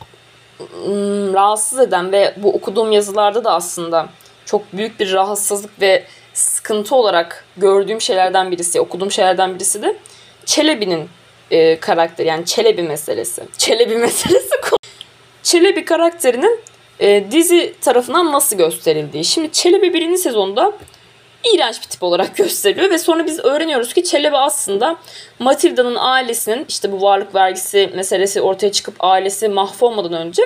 [0.85, 4.09] ım, rahatsız eden ve bu okuduğum yazılarda da aslında
[4.45, 9.97] çok büyük bir rahatsızlık ve sıkıntı olarak gördüğüm şeylerden birisi, okuduğum şeylerden birisi de
[10.45, 11.09] Çelebi'nin
[11.51, 13.43] e, karakteri yani Çelebi meselesi.
[13.57, 14.49] Çelebi meselesi.
[15.43, 16.59] Çelebi karakterinin
[16.99, 19.25] e, dizi tarafından nasıl gösterildiği.
[19.25, 20.73] Şimdi Çelebi birinci sezonda
[21.53, 24.97] iğrenç bir tip olarak gösteriliyor ve sonra biz öğreniyoruz ki Çelebi aslında
[25.39, 30.43] Matilda'nın ailesinin işte bu varlık vergisi meselesi ortaya çıkıp ailesi mahvolmadan önce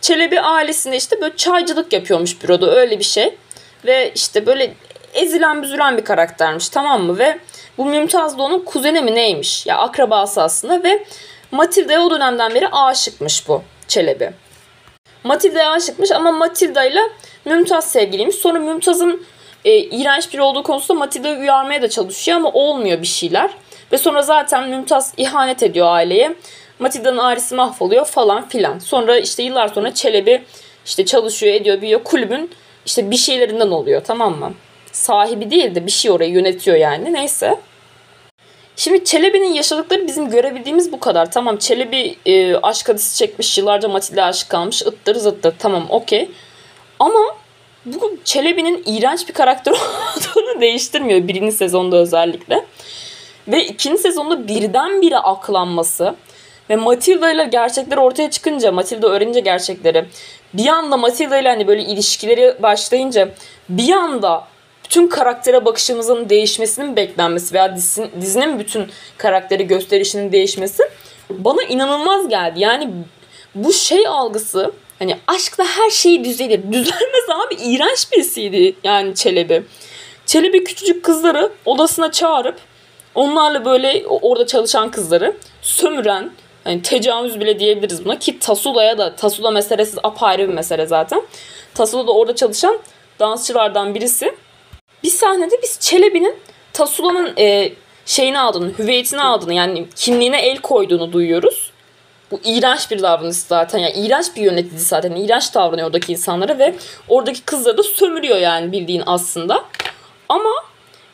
[0.00, 3.34] Çelebi ailesinde işte böyle çaycılık yapıyormuş büroda öyle bir şey.
[3.86, 4.74] Ve işte böyle
[5.14, 7.18] ezilen büzülen bir karaktermiş tamam mı?
[7.18, 7.38] Ve
[7.78, 9.66] bu Mümtaz da onun kuzeni mi neymiş?
[9.66, 11.04] Ya akrabası aslında ve
[11.50, 14.32] Matilda'ya o dönemden beri aşıkmış bu Çelebi.
[15.24, 17.00] Matilda'ya aşıkmış ama Matilda ile
[17.44, 18.36] Mümtaz sevgiliymiş.
[18.36, 19.26] Sonra Mümtaz'ın
[19.64, 23.50] e, iğrenç biri olduğu konusunda Matilda'yı uyarmaya da çalışıyor ama olmuyor bir şeyler.
[23.92, 26.34] Ve sonra zaten Mümtaz ihanet ediyor aileye.
[26.78, 28.78] Matilda'nın ailesi mahvoluyor falan filan.
[28.78, 30.44] Sonra işte yıllar sonra Çelebi
[30.86, 32.50] işte çalışıyor ediyor büyüyor kulübün
[32.86, 34.52] işte bir şeylerinden oluyor tamam mı?
[34.98, 37.60] Sahibi değil de bir şey orayı yönetiyor yani neyse.
[38.76, 41.30] Şimdi Çelebi'nin yaşadıkları bizim görebildiğimiz bu kadar.
[41.30, 46.30] Tamam Çelebi e, aşk hadisi çekmiş yıllarca Matilda aşık kalmış ıttır zıttır tamam okey.
[46.98, 47.20] Ama
[47.84, 49.72] bu Çelebi'nin iğrenç bir karakter
[50.16, 52.66] olduğunu değiştirmiyor birinci sezonda özellikle.
[53.48, 56.14] Ve ikinci sezonda birdenbire aklanması
[56.70, 60.04] ve Matilda ile gerçekler ortaya çıkınca, Matilda öğrenince gerçekleri,
[60.54, 63.28] bir anda Matilda ile hani böyle ilişkileri başlayınca
[63.68, 64.44] bir anda
[64.88, 68.86] bütün karaktere bakışımızın değişmesinin beklenmesi veya dizinin, dizinin bütün
[69.18, 70.82] karakteri gösterişinin değişmesi
[71.30, 72.60] bana inanılmaz geldi.
[72.60, 72.90] Yani
[73.54, 76.62] bu şey algısı hani aşkla her şey düzelir.
[76.72, 79.62] Düzelmez abi iğrenç birisiydi yani Çelebi.
[80.26, 82.56] Çelebi küçücük kızları odasına çağırıp
[83.14, 86.30] onlarla böyle orada çalışan kızları sömüren
[86.64, 91.22] hani tecavüz bile diyebiliriz buna ki Tasula'ya da Tasula meselesi apayrı bir mesele zaten.
[91.74, 92.78] Tasula da orada çalışan
[93.20, 94.34] dansçılardan birisi.
[95.02, 96.36] Bir sahnede biz Çelebi'nin
[96.72, 97.72] Tasula'nın e,
[98.06, 101.70] şeyini aldığını, hüviyetini aldığını yani kimliğine el koyduğunu duyuyoruz.
[102.30, 103.78] Bu iğrenç bir davranış zaten.
[103.78, 105.16] Yani iğrenç bir yönetici zaten.
[105.16, 106.74] İğrenç davranıyor oradaki insanlara ve
[107.08, 109.64] oradaki kızları da sömürüyor yani bildiğin aslında.
[110.28, 110.50] Ama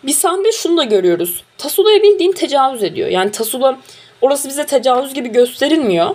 [0.03, 1.45] bir sahnede şunu da görüyoruz.
[1.59, 3.09] Tasula'ya bildiğin tecavüz ediyor.
[3.09, 3.79] Yani Tasula
[4.21, 6.11] orası bize tecavüz gibi gösterilmiyor.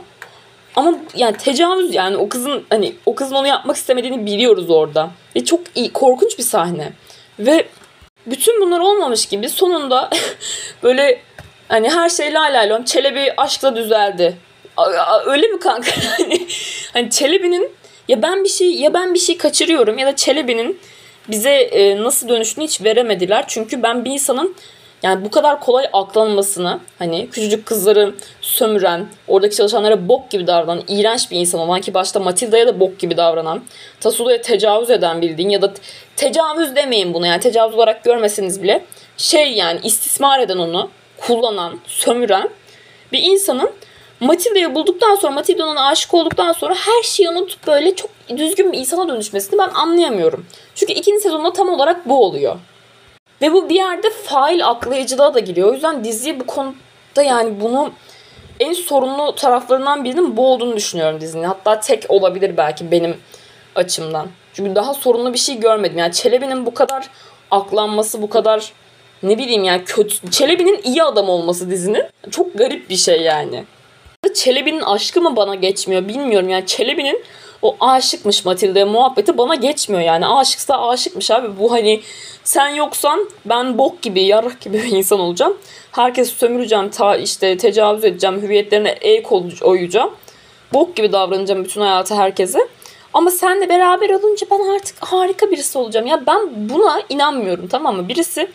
[0.76, 5.10] Ama yani tecavüz yani o kızın hani o kızın onu yapmak istemediğini biliyoruz orada.
[5.36, 6.94] Ve çok iyi korkunç bir sahne.
[7.40, 7.68] Ve
[8.26, 10.10] bütün bunlar olmamış gibi sonunda
[10.84, 11.22] böyle
[11.68, 14.38] hani her şey la la lom Çelebi aşkla düzeldi.
[15.26, 15.92] Öyle mi kanka?
[16.18, 16.48] hani,
[16.94, 17.72] hani Çelebi'nin
[18.08, 20.80] ya ben bir şey ya ben bir şey kaçırıyorum ya da Çelebi'nin
[21.28, 23.46] bize e, nasıl dönüşünü hiç veremediler.
[23.48, 24.56] Çünkü ben bir insanın
[25.04, 31.32] yani bu kadar kolay aklanmasını hani küçücük kızları sömüren, oradaki çalışanlara bok gibi davranan, iğrenç
[31.32, 33.64] bir insan olan ki başta Matilda'ya da bok gibi davranan,
[34.00, 35.74] Tasula'ya tecavüz eden bildiğin ya da
[36.16, 38.86] tecavüz demeyin bunu yani tecavüz olarak görmeseniz bile
[39.18, 42.50] şey yani istismar eden onu, kullanan, sömüren
[43.12, 43.72] bir insanın
[44.20, 49.08] Matilda'yı bulduktan sonra, Matilda'nın aşık olduktan sonra her şeyi unutup böyle çok düzgün bir insana
[49.08, 50.46] dönüşmesini ben anlayamıyorum.
[50.76, 52.56] Çünkü ikinci sezonda tam olarak bu oluyor.
[53.42, 55.70] Ve bu bir yerde fail aklayıcılığa da giriyor.
[55.70, 57.92] O yüzden diziye bu konuda yani bunu
[58.60, 61.44] en sorunlu taraflarından birinin bu olduğunu düşünüyorum dizinin.
[61.44, 63.18] Hatta tek olabilir belki benim
[63.76, 64.28] açımdan.
[64.54, 65.98] Çünkü daha sorunlu bir şey görmedim.
[65.98, 67.10] Yani Çelebi'nin bu kadar
[67.52, 68.74] aklanması, bu kadar
[69.24, 73.66] ne bileyim yani kötü Çelebi'nin iyi adam olması dizinin çok garip bir şey yani.
[74.36, 77.24] Çelebi'nin aşkı mı bana geçmiyor bilmiyorum yani Çelebi'nin
[77.62, 80.28] o aşıkmış Matilda'ya muhabbeti bana geçmiyor yani.
[80.28, 81.60] Aşıksa aşıkmış abi.
[81.60, 82.02] Bu hani
[82.44, 85.58] sen yoksan ben bok gibi, yarrak gibi bir insan olacağım.
[85.92, 89.24] Herkes sömüreceğim, ta işte tecavüz edeceğim, hüviyetlerine el
[89.62, 90.12] koyacağım.
[90.74, 92.60] Bok gibi davranacağım bütün hayatı herkese.
[93.14, 96.08] Ama senle beraber olunca ben artık harika birisi olacağım.
[96.08, 98.08] Ya ben buna inanmıyorum tamam mı?
[98.08, 98.48] Birisi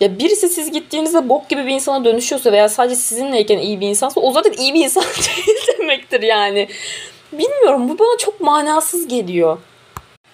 [0.00, 4.20] ya birisi siz gittiğinizde bok gibi bir insana dönüşüyorsa veya sadece sizinleyken iyi bir insansa
[4.20, 5.04] o zaten iyi bir insan
[5.36, 6.68] değil demektir yani.
[7.32, 9.58] Bilmiyorum bu bana çok manasız geliyor.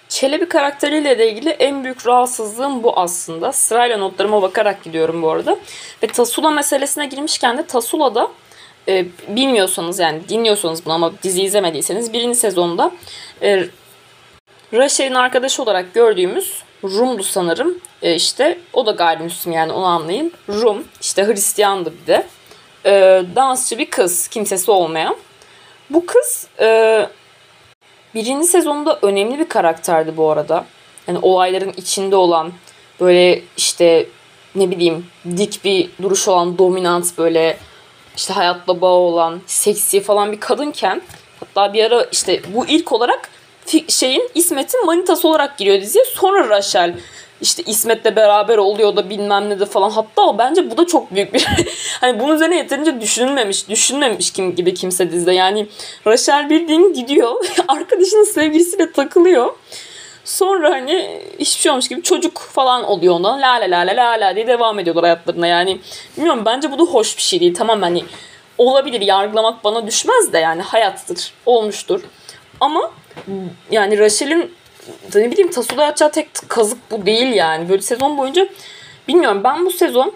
[0.08, 3.52] Çelebi karakteriyle de ilgili en büyük rahatsızlığım bu aslında.
[3.52, 5.58] Sırayla notlarıma bakarak gidiyorum bu arada.
[6.02, 8.30] Ve Tasula meselesine girmişken de Tasula'da
[8.88, 12.90] e, bilmiyorsanız yani dinliyorsanız bunu ama dizi izlemediyseniz birinci sezonda
[13.42, 13.66] e,
[14.72, 17.78] Rachel'in arkadaşı olarak gördüğümüz Rum'du sanırım.
[18.02, 20.32] E, işte o da gayrimüslim yani onu anlayın.
[20.48, 22.26] Rum işte Hristiyandı bir de.
[22.86, 25.16] E, dansçı bir kız kimsesi olmayan.
[25.90, 27.08] Bu kız e,
[28.14, 30.64] birinci sezonda önemli bir karakterdi bu arada.
[31.08, 32.52] Yani olayların içinde olan
[33.00, 34.06] böyle işte
[34.54, 37.58] ne bileyim dik bir duruş olan dominant böyle
[38.16, 41.02] işte hayatla bağı olan seksi falan bir kadınken
[41.40, 43.30] hatta bir ara işte bu ilk olarak
[43.88, 46.04] şeyin İsmet'in manitası olarak giriyor diziye.
[46.04, 46.94] Sonra Rachel
[47.40, 49.90] işte İsmet'le beraber oluyor da bilmem ne de falan.
[49.90, 51.46] Hatta o bence bu da çok büyük bir
[52.00, 55.32] hani bunun üzerine yeterince düşünülmemiş, düşünmemiş kim gibi kimse dizide.
[55.32, 55.66] Yani
[56.06, 57.46] Rachel bildiğin gidiyor.
[57.68, 59.54] arkadaşının sevgilisiyle takılıyor.
[60.24, 63.40] Sonra hani hiçbir şey olmuş gibi çocuk falan oluyor ona.
[63.40, 65.46] La la la la la la diye devam ediyorlar hayatlarına.
[65.46, 65.78] Yani
[66.16, 67.54] bilmiyorum bence bu da hoş bir şey değil.
[67.54, 68.04] Tamam hani
[68.58, 71.32] olabilir yargılamak bana düşmez de yani hayattır.
[71.46, 72.00] Olmuştur.
[72.60, 72.90] Ama
[73.70, 74.54] yani Rachel'in
[75.14, 77.68] ne bileyim Tasula'ya atacağı tek kazık bu değil yani.
[77.68, 78.48] Böyle sezon boyunca
[79.08, 80.12] bilmiyorum ben bu sezon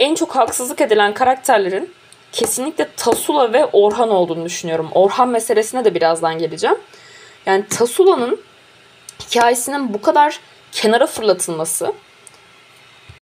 [0.00, 1.90] en çok haksızlık edilen karakterlerin
[2.32, 4.88] kesinlikle Tasula ve Orhan olduğunu düşünüyorum.
[4.92, 6.76] Orhan meselesine de birazdan geleceğim.
[7.46, 8.40] Yani Tasula'nın
[9.20, 10.40] hikayesinin bu kadar
[10.72, 11.92] kenara fırlatılması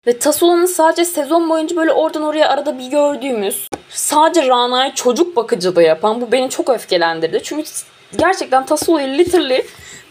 [0.08, 5.84] ve Tasula'nın sadece sezon boyunca böyle oradan oraya arada bir gördüğümüz sadece Rana'ya çocuk bakıcılığı
[5.84, 7.44] yapan bu beni çok öfkelendirdi.
[7.44, 7.70] Çünkü
[8.18, 9.66] gerçekten Tasula'yı literally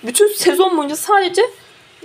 [0.05, 1.43] bütün sezon boyunca sadece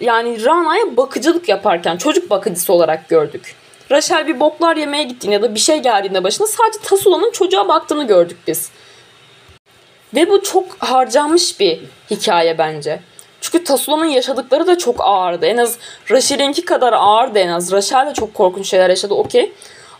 [0.01, 3.55] yani Rana'ya bakıcılık yaparken çocuk bakıcısı olarak gördük.
[3.91, 8.07] Rachel bir boklar yemeye gittiğinde ya da bir şey geldiğinde başına sadece Tasula'nın çocuğa baktığını
[8.07, 8.69] gördük biz.
[10.15, 11.79] Ve bu çok harcanmış bir
[12.11, 12.99] hikaye bence.
[13.41, 15.45] Çünkü Tasula'nın yaşadıkları da çok ağırdı.
[15.45, 15.77] En az
[16.11, 17.71] Rachel'inki kadar ağırdı en az.
[17.71, 19.53] Rachel de çok korkunç şeyler yaşadı okey.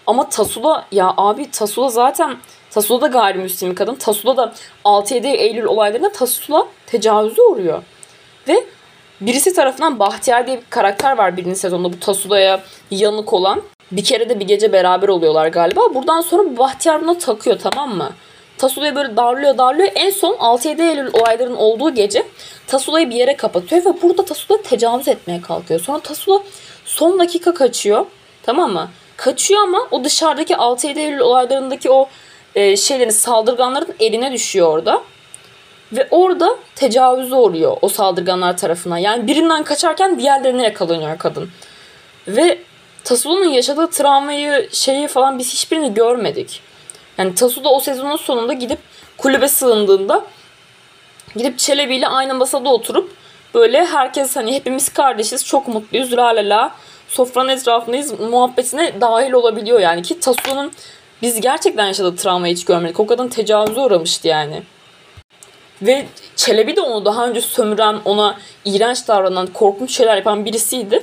[0.07, 2.37] Ama Tasula ya abi Tasula zaten
[2.75, 3.95] Tasula da gayrimüslim kadın.
[3.95, 4.53] Tasula da
[4.85, 7.83] 6-7 Eylül olaylarında Tasula tecavüze uğruyor.
[8.47, 8.63] Ve
[9.21, 13.61] birisi tarafından Bahtiyar diye bir karakter var birinci sezonda bu Tasula'ya yanık olan.
[13.91, 15.93] Bir kere de bir gece beraber oluyorlar galiba.
[15.93, 18.09] Buradan sonra Bahtiyar buna takıyor tamam mı?
[18.57, 19.89] Tasula'yı böyle darlıyor darlıyor.
[19.95, 22.25] En son 6-7 Eylül olayların olduğu gece
[22.67, 25.79] Tasula'yı bir yere kapatıyor ve burada Tasula tecavüz etmeye kalkıyor.
[25.79, 26.43] Sonra Tasula
[26.85, 28.05] son dakika kaçıyor.
[28.43, 28.89] Tamam mı?
[29.17, 32.09] Kaçıyor ama o dışarıdaki 6-7 Eylül olaylarındaki o
[32.55, 35.01] e, şeylerin saldırganların eline düşüyor orada.
[35.91, 38.97] Ve orada tecavüze uğruyor o saldırganlar tarafından.
[38.97, 41.49] Yani birinden kaçarken diğerlerine yakalanıyor kadın.
[42.27, 42.59] Ve
[43.03, 46.61] Tasula'nın yaşadığı travmayı şeyi falan biz hiçbirini görmedik.
[47.17, 48.79] Yani Tasula o sezonun sonunda gidip
[49.17, 50.25] kulübe sığındığında
[51.35, 53.11] gidip Çelebi ile aynı masada oturup
[53.53, 56.75] böyle herkes hani hepimiz kardeşiz çok mutluyuz la la la
[57.07, 60.71] sofranın etrafındayız muhabbetine dahil olabiliyor yani ki Tasula'nın
[61.25, 62.99] biz gerçekten yaşadığı travmayı hiç görmedik.
[62.99, 64.63] O kadın tecavüze uğramıştı yani.
[65.81, 71.01] Ve Çelebi de onu daha önce sömüren, ona iğrenç davranan, korkunç şeyler yapan birisiydi.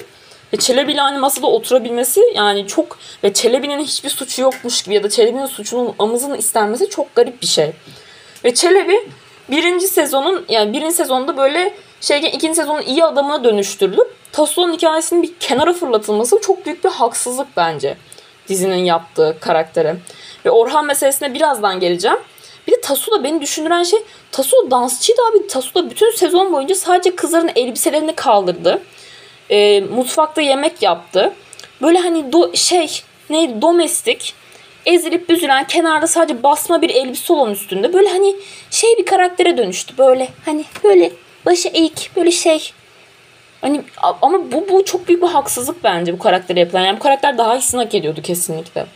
[0.52, 5.08] Ve Çelebi aynı masada oturabilmesi yani çok ve Çelebi'nin hiçbir suçu yokmuş gibi ya da
[5.08, 7.70] Çelebi'nin suçunun amızın istenmesi çok garip bir şey.
[8.44, 9.08] Ve Çelebi
[9.50, 15.35] birinci sezonun yani birinci sezonda böyle şeyken ikinci sezonun iyi adamına dönüştürülüp Tasso'nun hikayesinin bir
[15.40, 17.96] kenara fırlatılması çok büyük bir haksızlık bence
[18.48, 19.96] dizinin yaptığı karaktere.
[20.44, 22.18] Ve Orhan meselesine birazdan geleceğim.
[22.66, 23.98] Bir de Tasula beni düşündüren şey
[24.32, 25.46] Tasula dansçıydı abi.
[25.46, 28.82] Tasula bütün sezon boyunca sadece kızların elbiselerini kaldırdı.
[29.50, 31.32] E, mutfakta yemek yaptı.
[31.82, 34.34] Böyle hani do, şey neydi domestik
[34.86, 38.36] ezilip büzülen kenarda sadece basma bir elbise olan üstünde böyle hani
[38.70, 41.12] şey bir karaktere dönüştü böyle hani böyle
[41.46, 42.72] başı eğik böyle şey
[43.63, 43.83] Hani
[44.23, 46.83] ama bu, bu çok büyük bir haksızlık bence bu karaktere yapılan.
[46.83, 48.87] Yani bu karakter daha iyisini hak ediyordu kesinlikle.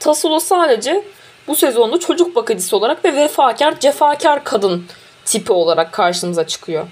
[0.00, 1.04] Tasolo sadece
[1.48, 4.86] bu sezonda çocuk bakıcısı olarak ve vefakar, cefakar kadın
[5.24, 6.86] tipi olarak karşımıza çıkıyor.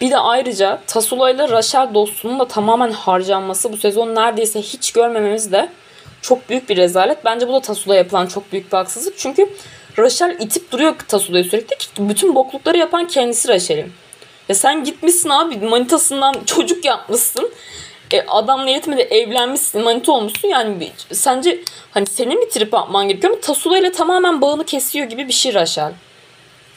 [0.00, 5.52] Bir de ayrıca Tasula ile Rachel dostluğunun da tamamen harcanması bu sezon neredeyse hiç görmememiz
[5.52, 5.68] de
[6.22, 7.24] çok büyük bir rezalet.
[7.24, 9.18] Bence bu da Tasula yapılan çok büyük bir haksızlık.
[9.18, 9.50] Çünkü
[9.98, 11.76] Rachel itip duruyor Tasula'yı sürekli.
[12.08, 13.92] Bütün boklukları yapan kendisi Rachel'in.
[14.48, 17.50] Ya sen gitmişsin abi manitasından çocuk yapmışsın.
[18.12, 23.32] E, adamla yetmedi evlenmişsin manita olmuşsun yani bir, sence hani senin bir trip atman gerekiyor
[23.32, 25.92] ama Tasula ile tamamen bağını kesiyor gibi bir şey Rachel.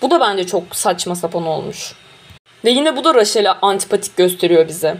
[0.02, 1.94] Bu da bence çok saçma sapan olmuş.
[2.66, 4.98] Ve yine bu da Rachel'i antipatik gösteriyor bize.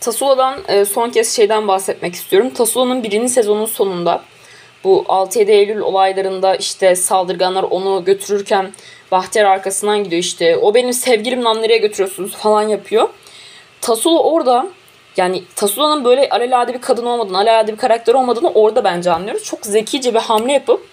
[0.00, 2.50] Tasula'dan e, son kez şeyden bahsetmek istiyorum.
[2.50, 4.22] Tasula'nın birinci sezonun sonunda
[4.84, 8.72] bu 6-7 Eylül olaylarında işte saldırganlar onu götürürken
[9.12, 10.56] Bahtiyar arkasından gidiyor işte.
[10.56, 13.08] O benim sevgilim lan nereye götürüyorsunuz falan yapıyor.
[13.80, 14.66] Tasula orada
[15.16, 19.44] yani Tasula'nın böyle alelade bir kadın olmadığını, alelade bir karakter olmadığını orada bence anlıyoruz.
[19.44, 20.86] Çok zekice bir hamle yapıp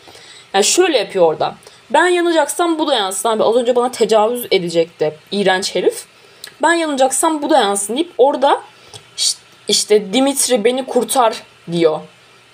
[0.54, 1.56] yani şöyle yapıyor orada.
[1.90, 3.44] Ben yanacaksam bu da yansın abi.
[3.44, 6.06] Az önce bana tecavüz edecekti iğrenç herif.
[6.62, 8.62] Ben yanacaksam bu da yansın deyip orada
[9.68, 12.00] işte Dimitri beni kurtar diyor.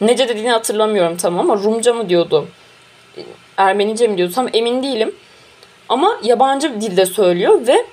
[0.01, 2.47] Nece dediğini hatırlamıyorum tamam ama Rumca mı diyordu?
[3.57, 5.15] Ermenice mi diyordu tam emin değilim.
[5.89, 7.85] Ama yabancı dilde söylüyor ve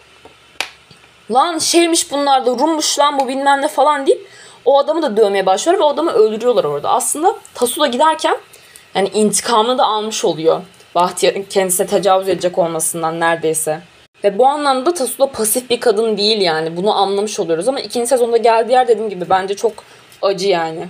[1.30, 4.28] lan şeymiş bunlar da Rummuş lan bu bilmem ne falan deyip
[4.64, 6.90] o adamı da dövmeye başlıyor ve o adamı öldürüyorlar orada.
[6.90, 8.36] Aslında Tasula giderken
[8.94, 10.62] yani intikamını da almış oluyor.
[10.94, 13.80] Bahtiyar'ın kendisine tecavüz edecek olmasından neredeyse.
[14.24, 16.76] Ve bu anlamda Tasula pasif bir kadın değil yani.
[16.76, 19.72] Bunu anlamış oluyoruz ama ikinci sezonda geldiği yer dediğim gibi bence çok
[20.22, 20.88] acı yani.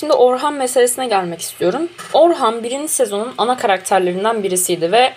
[0.00, 1.88] Şimdi Orhan meselesine gelmek istiyorum.
[2.12, 5.12] Orhan birinci sezonun ana karakterlerinden birisiydi ve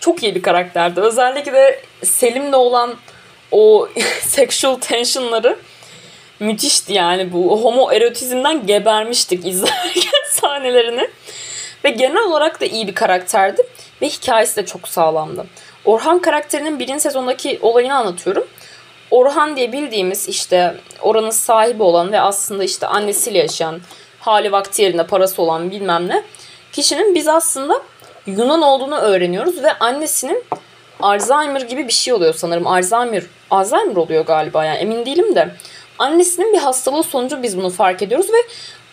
[0.00, 1.00] çok iyi bir karakterdi.
[1.00, 2.94] Özellikle de Selim'le olan
[3.50, 3.88] o
[4.22, 5.56] sexual tensionları
[6.40, 11.08] müthişti yani bu homo erotizmden gebermiştik izlerken sahnelerini.
[11.84, 13.62] Ve genel olarak da iyi bir karakterdi
[14.02, 15.46] ve hikayesi de çok sağlamdı.
[15.84, 18.46] Orhan karakterinin birinci sezondaki olayını anlatıyorum.
[19.10, 23.80] Orhan diye bildiğimiz işte oranın sahibi olan ve aslında işte annesiyle yaşayan,
[24.20, 26.22] hali vakti yerinde parası olan bilmem ne
[26.72, 27.82] kişinin biz aslında
[28.26, 30.44] Yunan olduğunu öğreniyoruz ve annesinin
[31.02, 32.66] Alzheimer gibi bir şey oluyor sanırım.
[32.66, 35.54] Alzheimer, Alzheimer oluyor galiba yani emin değilim de.
[35.98, 38.36] Annesinin bir hastalığı sonucu biz bunu fark ediyoruz ve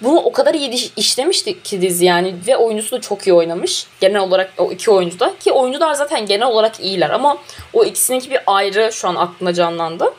[0.02, 3.88] bunu o kadar iyi işlemişti ki dizi yani ve oyuncusu da çok iyi oynamış.
[4.00, 7.38] Genel olarak o iki oyuncu da ki oyuncular zaten genel olarak iyiler ama
[7.74, 10.14] o ikisininki bir ayrı şu an aklımda canlandı.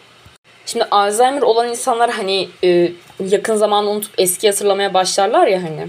[0.69, 5.89] Şimdi Alzheimer olan insanlar hani e, yakın zamanı unutup eski hatırlamaya başlarlar ya hani.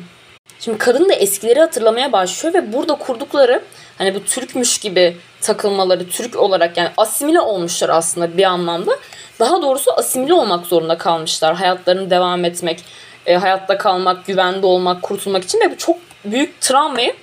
[0.60, 3.62] Şimdi kadın da eskileri hatırlamaya başlıyor ve burada kurdukları
[3.98, 8.92] hani bu Türkmüş gibi takılmaları Türk olarak yani asimile olmuşlar aslında bir anlamda.
[9.40, 11.56] Daha doğrusu asimile olmak zorunda kalmışlar.
[11.56, 12.84] Hayatlarını devam etmek,
[13.26, 17.16] e, hayatta kalmak, güvende olmak, kurtulmak için ve bu çok büyük travmayı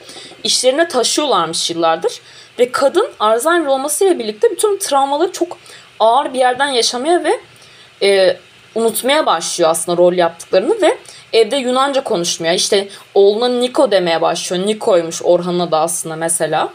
[0.44, 2.20] işlerine taşıyorlarmış yıllardır.
[2.58, 5.58] Ve kadın Alzheimer olmasıyla birlikte bütün travmaları çok
[6.00, 7.40] ağır bir yerden yaşamaya ve
[8.02, 8.36] e,
[8.74, 10.98] unutmaya başlıyor aslında rol yaptıklarını ve
[11.32, 14.66] evde Yunanca konuşmaya işte oğluna Niko demeye başlıyor.
[14.66, 16.72] Niko'ymuş Orhan'a da aslında mesela.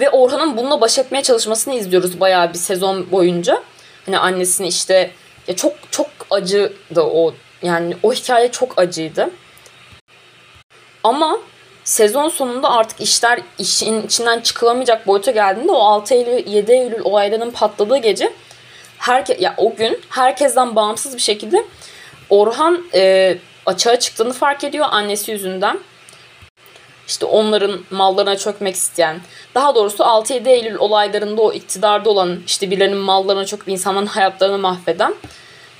[0.00, 3.62] Ve Orhan'ın bununla baş etmeye çalışmasını izliyoruz bayağı bir sezon boyunca.
[4.06, 5.10] Hani annesini işte
[5.48, 9.30] ya çok çok acıdı o yani o hikaye çok acıydı.
[11.04, 11.38] Ama
[11.90, 17.50] sezon sonunda artık işler işin içinden çıkılamayacak boyuta geldiğinde o 6 Eylül 7 Eylül olaylarının
[17.50, 18.32] patladığı gece
[18.98, 21.64] herke ya o gün herkesten bağımsız bir şekilde
[22.30, 23.36] Orhan e,
[23.66, 25.78] açığa çıktığını fark ediyor annesi yüzünden.
[27.08, 29.20] İşte onların mallarına çökmek isteyen,
[29.54, 35.14] daha doğrusu 6-7 Eylül olaylarında o iktidarda olan işte birilerinin mallarına çöküp insanların hayatlarını mahveden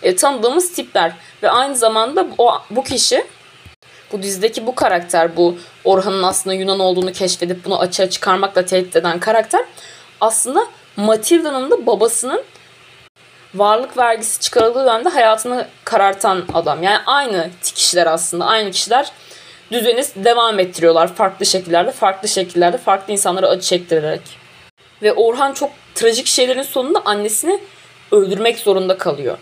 [0.03, 1.13] e, tanıdığımız tipler.
[1.43, 3.25] Ve aynı zamanda o, bu kişi
[4.13, 9.21] bu dizideki bu karakter bu Orhan'ın aslında Yunan olduğunu keşfedip bunu açığa çıkarmakla tehdit eden
[9.21, 9.65] karakter
[10.21, 12.43] aslında Matilda'nın da babasının
[13.55, 16.83] varlık vergisi çıkarıldığı dönemde hayatını karartan adam.
[16.83, 18.47] Yani aynı kişiler aslında.
[18.47, 19.13] Aynı kişiler
[19.73, 24.21] düzeni devam ettiriyorlar farklı şekillerde, farklı şekillerde, farklı insanlara acı çektirerek.
[25.03, 27.61] Ve Orhan çok trajik şeylerin sonunda annesini
[28.13, 29.39] öldürmek zorunda kalıyor.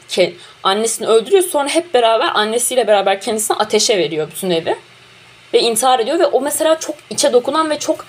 [0.63, 4.77] Annesini öldürüyor sonra hep beraber annesiyle beraber kendisine ateşe veriyor bütün evi.
[5.55, 8.07] Ve intihar ediyor ve o mesela çok içe dokunan ve çok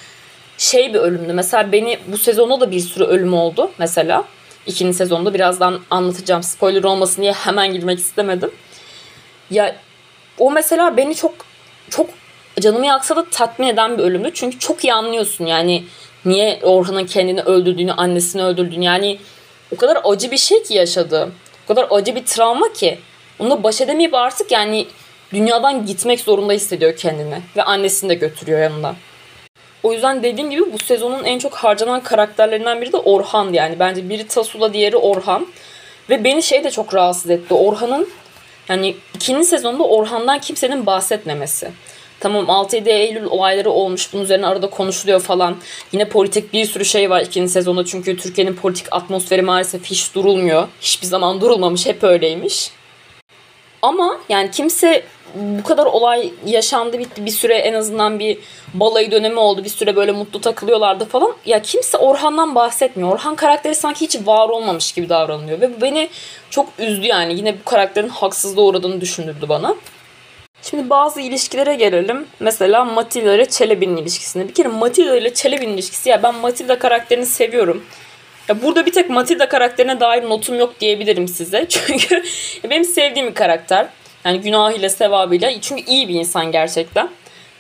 [0.58, 1.34] şey bir ölümdü.
[1.34, 4.24] Mesela beni bu sezonda da bir sürü ölüm oldu mesela.
[4.66, 6.44] İkinci sezonda birazdan anlatacağım.
[6.44, 8.52] Spoiler olmasın diye hemen girmek istemedim.
[9.52, 9.76] Ya
[10.38, 11.34] o mesela beni çok
[11.90, 12.10] çok
[12.60, 14.32] canımı yaksa da tatmin eden bir ölümdü.
[14.34, 15.84] Çünkü çok iyi anlıyorsun yani
[16.26, 18.86] niye Orhan'ın kendini öldürdüğünü, annesini öldürdüğünü.
[18.86, 19.20] Yani
[19.74, 21.32] o kadar acı bir şey ki yaşadı.
[21.66, 23.00] O kadar acı bir travma ki.
[23.40, 24.88] Onunla baş edemeyip artık yani
[25.34, 27.42] dünyadan gitmek zorunda hissediyor kendini.
[27.58, 28.96] Ve annesini de götürüyor yanında.
[29.84, 33.80] O yüzden dediğim gibi bu sezonun en çok harcanan karakterlerinden biri de Orhan yani.
[33.80, 35.48] Bence biri Tasula diğeri Orhan.
[36.10, 37.54] Ve beni şey de çok rahatsız etti.
[37.54, 38.10] Orhan'ın
[38.70, 41.72] yani ikinci sezonda Orhan'dan kimsenin bahsetmemesi.
[42.20, 44.14] Tamam 6-7 Eylül olayları olmuş.
[44.14, 45.58] Bunun üzerine arada konuşuluyor falan.
[45.92, 47.86] Yine politik bir sürü şey var ikinci sezonda.
[47.86, 50.68] Çünkü Türkiye'nin politik atmosferi maalesef hiç durulmuyor.
[50.82, 51.86] Hiçbir zaman durulmamış.
[51.86, 52.72] Hep öyleymiş.
[53.82, 55.04] Ama yani kimse
[55.36, 58.38] bu kadar olay yaşandı bitti bir süre en azından bir
[58.74, 61.34] balayı dönemi oldu bir süre böyle mutlu takılıyorlardı falan.
[61.46, 63.12] Ya kimse Orhan'dan bahsetmiyor.
[63.12, 66.10] Orhan karakteri sanki hiç var olmamış gibi davranılıyor ve bu beni
[66.50, 67.34] çok üzdü yani.
[67.34, 69.76] Yine bu karakterin haksızlığa uğradığını düşündürdü bana.
[70.62, 72.28] Şimdi bazı ilişkilere gelelim.
[72.40, 74.48] Mesela Matilda ile Çelebi'nin ilişkisine.
[74.48, 77.86] Bir kere Matilda ile Çelebi'nin ilişkisi ya ben Matilda karakterini seviyorum.
[78.50, 81.66] Ya burada bir tek Matilda karakterine dair notum yok diyebilirim size.
[81.70, 82.24] Çünkü
[82.70, 83.88] benim sevdiğim bir karakter.
[84.26, 85.62] Yani günahıyla, sevabıyla.
[85.62, 87.10] Çünkü iyi bir insan gerçekten.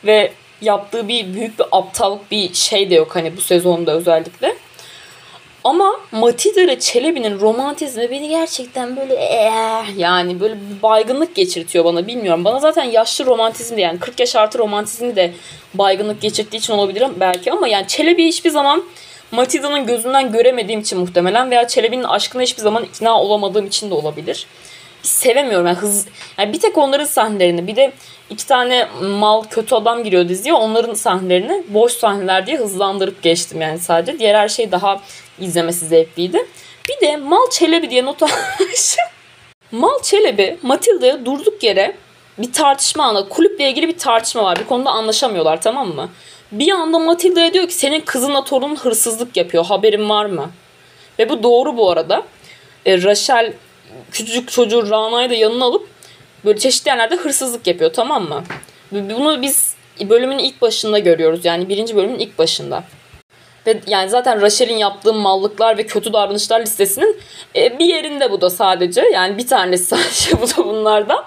[0.05, 0.31] Ve
[0.61, 4.55] yaptığı bir büyük bir aptallık bir şey de yok hani bu sezonda özellikle.
[5.63, 9.51] Ama Matilda ile Çelebi'nin romantizmi beni gerçekten böyle ee,
[9.97, 12.45] yani böyle baygınlık geçirtiyor bana bilmiyorum.
[12.45, 15.33] Bana zaten yaşlı romantizm de yani 40 yaş artı romantizmi de
[15.73, 18.83] baygınlık geçirdiği için olabilir belki ama yani Çelebi hiçbir zaman
[19.31, 24.47] Matilda'nın gözünden göremediğim için muhtemelen veya Çelebi'nin aşkına hiçbir zaman ikna olamadığım için de olabilir.
[25.03, 26.05] Sevemiyorum yani hız
[26.37, 27.91] yani bir tek onların sahnelerini bir de
[28.29, 33.79] iki tane mal kötü adam giriyor diziye onların sahnelerini boş sahneler diye hızlandırıp geçtim yani
[33.79, 34.19] sadece.
[34.19, 35.01] Diğer her şey daha
[35.39, 36.45] izlemesi zevkliydi.
[36.89, 39.05] Bir de Mal Çelebi diye not almışım.
[39.71, 41.95] Mal Çelebi Matilda'ya durduk yere
[42.37, 44.59] bir tartışma anı, kulüple ilgili bir tartışma var.
[44.59, 46.09] Bir konuda anlaşamıyorlar tamam mı?
[46.51, 50.51] Bir anda Matilda'ya diyor ki senin kızınla torunun hırsızlık yapıyor haberin var mı?
[51.19, 52.23] Ve bu doğru bu arada.
[52.85, 53.53] E, Rachel
[54.11, 55.87] küçücük çocuğu Rana'yı da yanına alıp
[56.45, 58.43] böyle çeşitli yerlerde hırsızlık yapıyor tamam mı?
[58.91, 59.75] Bunu biz
[60.09, 61.45] bölümün ilk başında görüyoruz.
[61.45, 62.83] Yani birinci bölümün ilk başında.
[63.67, 67.17] Ve yani zaten Rachel'in yaptığı mallıklar ve kötü davranışlar listesinin
[67.55, 69.01] e, bir yerinde bu da sadece.
[69.13, 71.23] Yani bir tanesi sadece bu da bunlardan.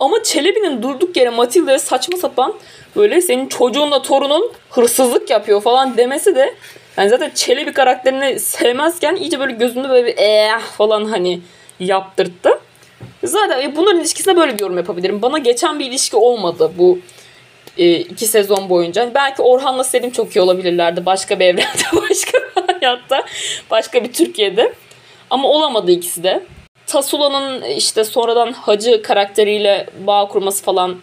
[0.00, 2.54] Ama Çelebi'nin durduk yere Matilda'ya saçma sapan
[2.96, 6.54] böyle senin çocuğunla torunun hırsızlık yapıyor falan demesi de
[6.96, 11.40] yani zaten Çelebi karakterini sevmezken iyice böyle gözünde böyle bir eee falan hani
[11.80, 12.60] yaptırttı.
[13.24, 15.22] Zaten e, bunların ilişkisine böyle bir yorum yapabilirim.
[15.22, 16.98] Bana geçen bir ilişki olmadı bu
[17.78, 19.02] e, iki sezon boyunca.
[19.02, 21.06] Hani belki Orhan'la Selim çok iyi olabilirlerdi.
[21.06, 23.24] Başka bir evrende, başka bir hayatta,
[23.70, 24.72] başka bir Türkiye'de.
[25.30, 26.42] Ama olamadı ikisi de.
[26.86, 30.96] Tasula'nın işte sonradan Hacı karakteriyle bağ kurması falan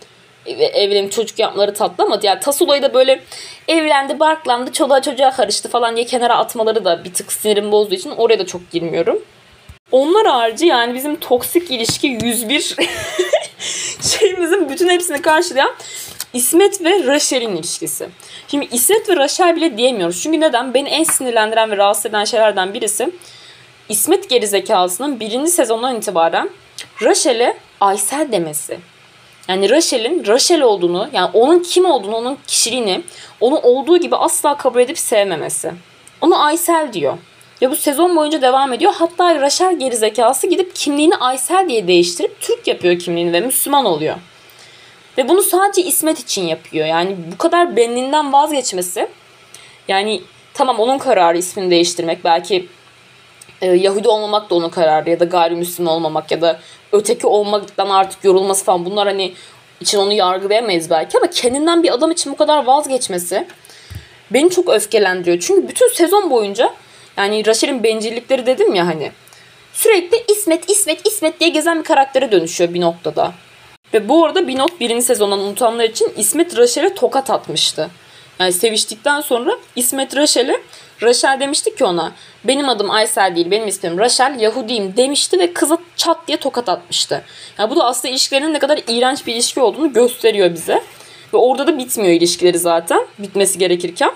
[0.48, 3.22] ve evlenip çocuk yapmaları tatlı yani Tasula'yı da böyle
[3.68, 8.10] evlendi, barklandı, çoluğa çocuğa karıştı falan diye kenara atmaları da bir tık sinirim bozduğu için
[8.10, 9.22] oraya da çok girmiyorum.
[9.96, 12.76] Onlar harici yani bizim toksik ilişki 101
[14.02, 15.72] şeyimizin bütün hepsini karşılayan
[16.34, 18.10] İsmet ve Rachel'in ilişkisi.
[18.48, 20.24] Şimdi İsmet ve Rachel bile diyemiyoruz.
[20.24, 20.74] Çünkü neden?
[20.74, 23.10] Beni en sinirlendiren ve rahatsız eden şeylerden birisi
[23.90, 26.50] İsmet gerizekalısının birinci sezondan itibaren
[27.04, 28.80] Rachel'e Aysel demesi.
[29.48, 33.04] Yani Rachel'in Rachel olduğunu, yani onun kim olduğunu, onun kişiliğini,
[33.42, 35.72] onu olduğu gibi asla kabul edip sevmemesi.
[36.22, 37.18] Onu Aysel diyor.
[37.62, 38.94] Ve bu sezon boyunca devam ediyor.
[38.96, 44.16] Hatta Rachel gerizekası gidip kimliğini Aysel diye değiştirip Türk yapıyor kimliğini ve Müslüman oluyor.
[45.18, 46.86] Ve bunu sadece İsmet için yapıyor.
[46.86, 49.08] Yani bu kadar benliğinden vazgeçmesi.
[49.88, 50.22] Yani
[50.54, 52.24] tamam onun kararı ismini değiştirmek.
[52.24, 52.68] Belki
[53.62, 56.60] e, Yahudi olmamak da onun kararı ya da gayrimüslim olmamak ya da
[56.92, 59.34] öteki olmaktan artık yorulması falan bunlar hani
[59.82, 63.48] için onu yargılayamayız belki ama kendinden bir adam için bu kadar vazgeçmesi
[64.32, 65.40] beni çok öfkelendiriyor.
[65.40, 66.74] Çünkü bütün sezon boyunca
[67.18, 69.12] yani Rachel'in bencillikleri dedim ya hani
[69.74, 73.34] sürekli İsmet İsmet İsmet diye gezen bir karaktere dönüşüyor bir noktada.
[73.94, 77.90] Ve bu arada bir not birinci sezondan unutanlar için İsmet Rachel'e tokat atmıştı.
[78.40, 80.62] Yani seviştikten sonra İsmet Rachel'e
[81.04, 82.12] Rachel demişti ki ona
[82.44, 87.24] benim adım Aysel değil benim ismim Rachel Yahudiyim demişti ve kıza çat diye tokat atmıştı.
[87.60, 90.82] Yani bu da aslında ilişkilerinin ne kadar iğrenç bir ilişki olduğunu gösteriyor bize.
[91.34, 94.12] Ve orada da bitmiyor ilişkileri zaten bitmesi gerekirken.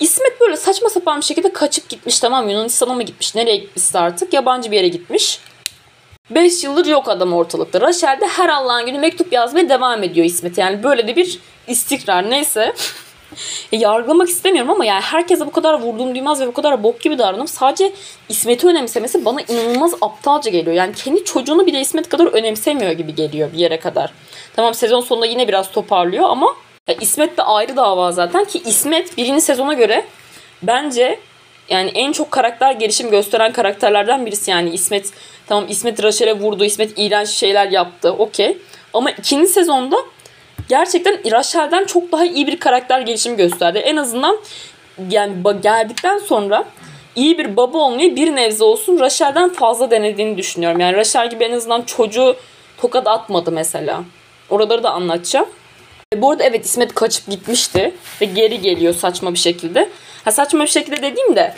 [0.00, 4.32] İsmet böyle saçma sapan bir şekilde kaçıp gitmiş tamam Yunanistan'a mı gitmiş nereye gitmişse artık
[4.32, 5.40] yabancı bir yere gitmiş.
[6.30, 7.80] 5 yıldır yok adam ortalıkta.
[7.80, 10.58] Rachel de her Allah'ın günü mektup yazmaya devam ediyor İsmet.
[10.58, 12.30] Yani böyle de bir istikrar.
[12.30, 12.74] Neyse.
[13.72, 17.18] E, yargılamak istemiyorum ama yani herkese bu kadar vurduğum duymaz ve bu kadar bok gibi
[17.18, 17.92] davranıp sadece
[18.28, 20.76] İsmet'i önemsemesi bana inanılmaz aptalca geliyor.
[20.76, 24.12] Yani kendi çocuğunu bile İsmet kadar önemsemiyor gibi geliyor bir yere kadar.
[24.56, 26.56] Tamam sezon sonunda yine biraz toparlıyor ama
[26.90, 30.04] ya İsmet de ayrı dava zaten ki İsmet birinci sezona göre
[30.62, 31.18] bence
[31.68, 35.12] yani en çok karakter gelişim gösteren karakterlerden birisi yani İsmet
[35.46, 36.64] tamam İsmet Raşel'e vurdu.
[36.64, 38.12] İsmet iğrenç şeyler yaptı.
[38.12, 38.58] Okey.
[38.94, 39.96] Ama ikinci sezonda
[40.68, 43.78] gerçekten Raşel'den çok daha iyi bir karakter gelişimi gösterdi.
[43.78, 44.38] En azından
[45.10, 45.32] yani
[45.62, 46.64] geldikten sonra
[47.16, 50.80] iyi bir baba olmayı bir nevze olsun Raşel'den fazla denediğini düşünüyorum.
[50.80, 52.36] Yani Raşel gibi en azından çocuğu
[52.80, 54.02] tokat atmadı mesela.
[54.50, 55.46] Oraları da anlatacağım.
[56.16, 59.88] Bu arada evet İsmet kaçıp gitmişti ve geri geliyor saçma bir şekilde.
[60.24, 61.54] Ha saçma bir şekilde dediğimde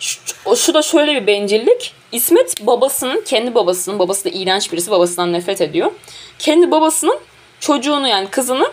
[0.00, 0.20] şu,
[0.56, 1.94] şu da şöyle bir bencillik.
[2.12, 5.92] İsmet babasının, kendi babasının, babası da iğrenç birisi, babasından nefret ediyor.
[6.38, 7.18] Kendi babasının
[7.60, 8.72] çocuğunu yani kızını,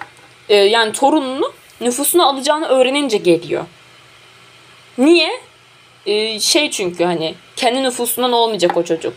[0.49, 3.65] e, yani torununu nüfusuna alacağını öğrenince geliyor.
[4.97, 5.29] Niye?
[6.05, 9.13] E, şey çünkü hani kendi nüfusundan olmayacak o çocuk.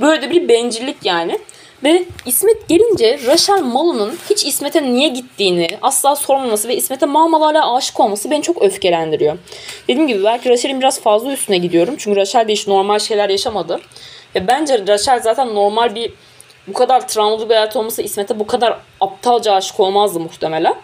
[0.00, 1.38] Böyle de bir bencillik yani.
[1.84, 7.42] Ve İsmet gelince Rachel Malu'nun hiç İsmet'e niye gittiğini asla sormaması ve İsmet'e mal mal
[7.42, 9.38] hala aşık olması beni çok öfkelendiriyor.
[9.88, 11.94] Dediğim gibi belki Rachel'in biraz fazla üstüne gidiyorum.
[11.98, 13.80] Çünkü Rachel de hiç normal şeyler yaşamadı.
[14.34, 16.12] Ve bence Rachel zaten normal bir
[16.66, 20.74] bu kadar travmalı bir hayat olmasa İsmet'e bu kadar aptalca aşık olmazdı muhtemelen.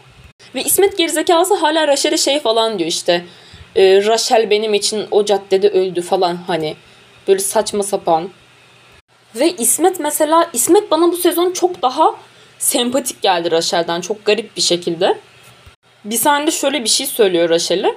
[0.54, 3.24] Ve İsmet gerizekası hala Rachel'e şey falan diyor işte.
[3.76, 6.76] E, Rachel benim için o caddede öldü falan hani.
[7.28, 8.28] Böyle saçma sapan.
[9.38, 12.14] Ve İsmet mesela İsmet bana bu sezon çok daha
[12.58, 15.18] sempatik geldi Rachel'den çok garip bir şekilde.
[16.04, 17.94] Bir sahnede şöyle bir şey söylüyor Rachel'e.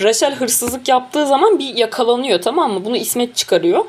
[0.00, 2.84] Rachel hırsızlık yaptığı zaman bir yakalanıyor tamam mı?
[2.84, 3.84] Bunu İsmet çıkarıyor.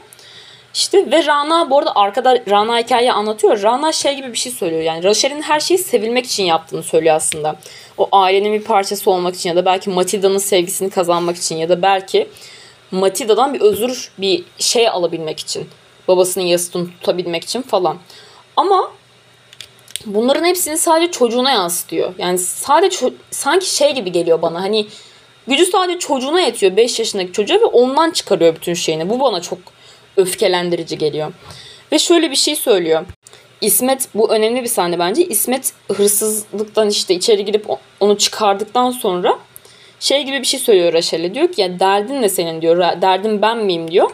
[0.73, 3.61] İşte ve Rana bu arada arkada Rana hikayeyi anlatıyor.
[3.61, 4.81] Rana şey gibi bir şey söylüyor.
[4.81, 7.55] Yani Rachel'in her şeyi sevilmek için yaptığını söylüyor aslında.
[7.97, 11.81] O ailenin bir parçası olmak için ya da belki Matilda'nın sevgisini kazanmak için ya da
[11.81, 12.27] belki
[12.91, 15.69] Matilda'dan bir özür bir şey alabilmek için
[16.07, 17.97] babasının yasını tutabilmek için falan.
[18.57, 18.91] Ama
[20.05, 22.13] bunların hepsini sadece çocuğuna yansıtıyor.
[22.17, 24.87] Yani sadece sanki şey gibi geliyor bana hani
[25.47, 29.09] gücü sadece çocuğuna yetiyor 5 yaşındaki çocuğa ve ondan çıkarıyor bütün şeyini.
[29.09, 29.59] Bu bana çok
[30.17, 31.33] öfkelendirici geliyor.
[31.91, 33.05] Ve şöyle bir şey söylüyor.
[33.61, 35.25] İsmet bu önemli bir sahne bence.
[35.25, 37.65] İsmet hırsızlıktan işte içeri girip
[37.99, 39.39] onu çıkardıktan sonra
[39.99, 41.33] şey gibi bir şey söylüyor Raşel'e.
[41.33, 43.01] Diyor ki ya derdin ne senin diyor.
[43.01, 44.11] Derdin ben miyim diyor.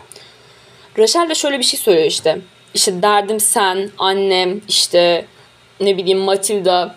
[0.97, 2.41] Rachel de şöyle bir şey söylüyor işte.
[2.73, 5.25] İşte derdim sen, annem, işte
[5.79, 6.95] ne bileyim Matilda,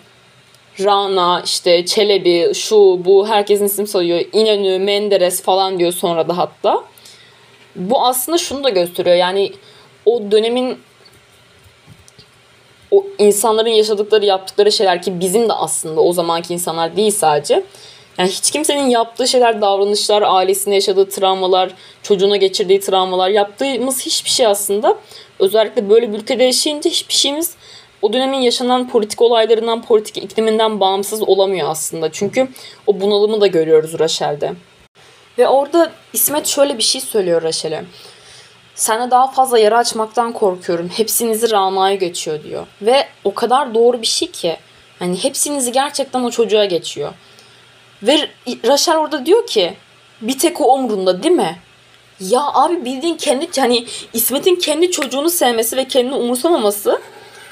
[0.79, 4.25] Rana, işte Çelebi, şu bu herkesin isim sayıyor.
[4.33, 6.83] İnönü, Menderes falan diyor sonra da hatta.
[7.75, 9.15] Bu aslında şunu da gösteriyor.
[9.15, 9.51] Yani
[10.05, 10.79] o dönemin
[12.91, 17.63] o insanların yaşadıkları, yaptıkları şeyler ki bizim de aslında o zamanki insanlar değil sadece
[18.21, 21.71] yani hiç kimsenin yaptığı şeyler, davranışlar, ailesinde yaşadığı travmalar,
[22.03, 24.97] çocuğuna geçirdiği travmalar, yaptığımız hiçbir şey aslında
[25.39, 27.55] özellikle böyle bir ülkede yaşayınca hiçbir şeyimiz
[28.01, 32.11] o dönemin yaşanan politik olaylarından, politik ikliminden bağımsız olamıyor aslında.
[32.11, 32.47] Çünkü
[32.87, 34.53] o bunalımı da görüyoruz Rachel'de.
[35.37, 37.83] Ve orada İsmet şöyle bir şey söylüyor Rachel'e.
[38.75, 40.89] Sana daha fazla yara açmaktan korkuyorum.
[40.89, 42.67] Hepsinizi Rana'ya geçiyor diyor.
[42.81, 44.57] Ve o kadar doğru bir şey ki.
[44.99, 47.13] Hani hepsinizi gerçekten o çocuğa geçiyor.
[48.03, 48.29] Ve
[48.67, 49.73] Rachel orada diyor ki
[50.21, 51.59] bir tek o umrunda değil mi?
[52.19, 57.01] Ya abi bildiğin kendi hani İsmet'in kendi çocuğunu sevmesi ve kendini umursamaması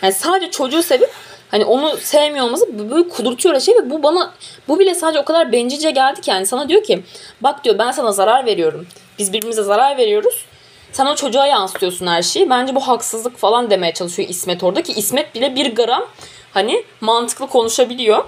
[0.02, 1.10] yani sadece çocuğu sevip
[1.52, 4.34] hani onu sevmiyor olması böyle kudurtuyor şey ve bu bana
[4.68, 7.04] bu bile sadece o kadar bencilce geldi ki yani sana diyor ki
[7.42, 8.88] bak diyor ben sana zarar veriyorum.
[9.20, 10.46] Biz birbirimize zarar veriyoruz.
[10.92, 12.50] Sen o çocuğa yansıtıyorsun her şeyi.
[12.50, 16.06] Bence bu haksızlık falan demeye çalışıyor İsmet orada ki İsmet bile bir gram
[16.52, 18.24] hani mantıklı konuşabiliyor.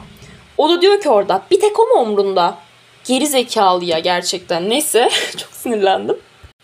[0.62, 2.58] O da diyor ki orada bir tek o mu umrunda?
[3.06, 4.70] Geri zekalı ya gerçekten.
[4.70, 6.18] Neyse çok sinirlendim.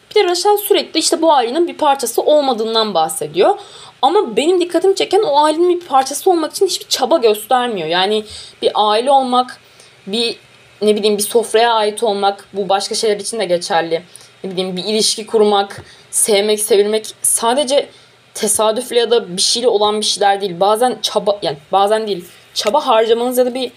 [0.09, 3.59] Bir de Rachel sürekli işte bu ailenin bir parçası olmadığından bahsediyor.
[4.01, 7.87] Ama benim dikkatimi çeken o ailenin bir parçası olmak için hiçbir çaba göstermiyor.
[7.87, 8.25] Yani
[8.61, 9.59] bir aile olmak,
[10.07, 10.35] bir
[10.81, 14.03] ne bileyim bir sofraya ait olmak bu başka şeyler için de geçerli.
[14.43, 17.89] Ne bileyim bir ilişki kurmak, sevmek, sevilmek sadece
[18.33, 20.59] tesadüfle ya da bir şeyle olan bir şeyler değil.
[20.59, 22.25] Bazen çaba yani bazen değil.
[22.53, 23.71] Çaba harcamanız ya da bir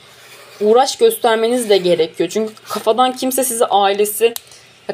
[0.60, 2.28] uğraş göstermeniz de gerekiyor.
[2.28, 4.34] Çünkü kafadan kimse sizi ailesi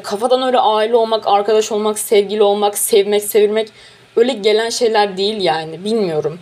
[0.03, 3.69] kafadan öyle aile olmak, arkadaş olmak, sevgili olmak, sevmek, sevilmek
[4.15, 5.83] öyle gelen şeyler değil yani.
[5.83, 6.39] Bilmiyorum.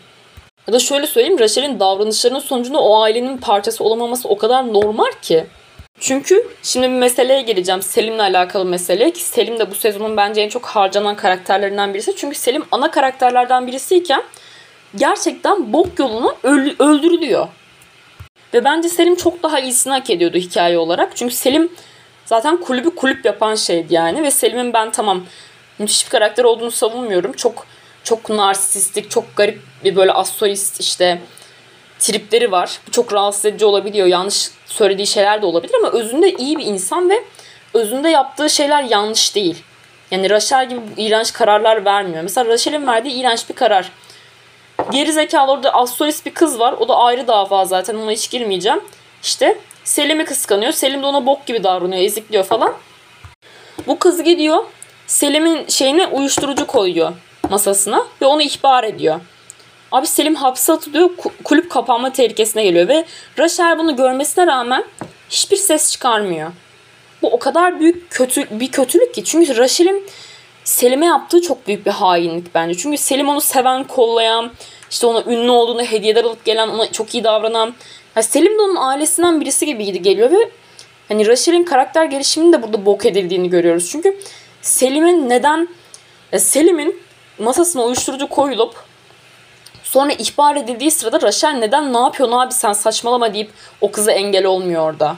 [0.68, 5.46] Ya da şöyle söyleyeyim Rachel'in davranışlarının sonucunda o ailenin parçası olamaması o kadar normal ki.
[6.00, 7.82] Çünkü şimdi bir meseleye geleceğim.
[7.82, 12.16] Selim'le alakalı mesele ki Selim de bu sezonun bence en çok harcanan karakterlerinden birisi.
[12.16, 14.24] Çünkü Selim ana karakterlerden birisiyken
[14.96, 16.36] gerçekten bok yoluna
[16.80, 17.48] öldürülüyor.
[18.54, 21.16] Ve bence Selim çok daha iyisini hak ediyordu hikaye olarak.
[21.16, 21.72] Çünkü Selim
[22.26, 24.24] zaten kulübü kulüp yapan şeydi yani.
[24.24, 25.24] Ve Selim'in ben tamam
[25.80, 27.34] müthiş bir karakter olduğunu savunmuyorum.
[27.34, 27.66] Çok
[28.04, 31.22] çok narsistik, çok garip bir böyle astrolist işte
[32.00, 32.80] tripleri var.
[32.88, 34.08] Bu çok rahatsız edici olabiliyor.
[34.08, 37.24] Yanlış söylediği şeyler de olabilir ama özünde iyi bir insan ve
[37.74, 39.64] özünde yaptığı şeyler yanlış değil.
[40.12, 42.24] Yani Rachel gibi iğrenç kararlar vermiyor.
[42.24, 43.92] Mesela Rachel'in verdiği iğrenç bir karar.
[44.92, 46.74] Geri zekalı orada astrolist bir kız var.
[46.80, 48.82] O da ayrı dava zaten ona hiç girmeyeceğim.
[49.24, 50.72] İşte Selim'i kıskanıyor.
[50.72, 52.74] Selim de ona bok gibi davranıyor, ezikliyor falan.
[53.88, 54.64] Bu kız gidiyor
[55.08, 57.14] Selim'in şeyine uyuşturucu koyuyor
[57.50, 59.20] masasına ve onu ihbar ediyor.
[59.92, 61.10] Abi Selim hapse atılıyor.
[61.44, 63.06] Kulüp kapanma tehlikesine geliyor ve
[63.40, 64.84] Rachel bunu görmesine rağmen
[65.30, 66.52] hiçbir ses çıkarmıyor.
[67.22, 69.24] Bu o kadar büyük kötü bir kötülük ki.
[69.24, 70.08] Çünkü Rachel'in
[70.64, 72.78] Selim'e yaptığı çok büyük bir hainlik bence.
[72.78, 74.52] Çünkü Selim onu seven, kollayan,
[74.90, 77.74] işte ona ünlü olduğunu hediyeler alıp gelen, ona çok iyi davranan.
[78.16, 80.50] Yani Selim de onun ailesinden birisi gibi geliyor ve
[81.08, 83.90] hani Rachel'in karakter gelişiminin de burada bok edildiğini görüyoruz.
[83.92, 84.18] Çünkü
[84.62, 85.68] Selim'in neden
[86.38, 87.02] Selim'in
[87.40, 88.76] masasına uyuşturucu koyulup
[89.84, 94.46] sonra ihbar edildiği sırada Rachel neden ne yapıyorsun abi sen saçmalama deyip o kıza engel
[94.46, 95.16] olmuyor orada.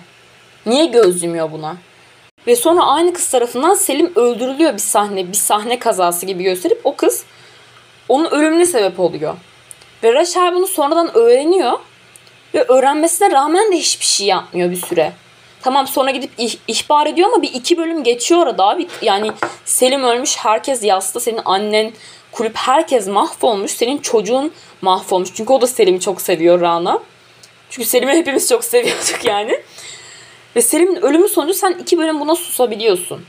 [0.65, 1.75] Niye göz yumuyor buna?
[2.47, 6.95] Ve sonra aynı kız tarafından Selim öldürülüyor bir sahne, bir sahne kazası gibi gösterip o
[6.95, 7.25] kız
[8.09, 9.35] onun ölümüne sebep oluyor.
[10.03, 11.79] Ve Rachel bunu sonradan öğreniyor.
[12.53, 15.13] Ve öğrenmesine rağmen de hiçbir şey yapmıyor bir süre.
[15.61, 18.87] Tamam sonra gidip ih- ihbar ediyor ama bir iki bölüm geçiyor orada abi.
[19.01, 19.31] Yani
[19.65, 21.91] Selim ölmüş, herkes yasta, senin annen,
[22.31, 23.71] kulüp herkes mahvolmuş.
[23.71, 25.29] Senin çocuğun mahvolmuş.
[25.35, 26.99] Çünkü o da Selim'i çok seviyor Rana.
[27.69, 29.61] Çünkü Selim'i hepimiz çok seviyorduk yani.
[30.55, 33.25] Ve Selim'in ölümü sonucu sen iki bölüm buna susabiliyorsun.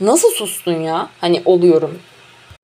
[0.00, 1.08] Nasıl sustun ya?
[1.20, 1.98] Hani oluyorum.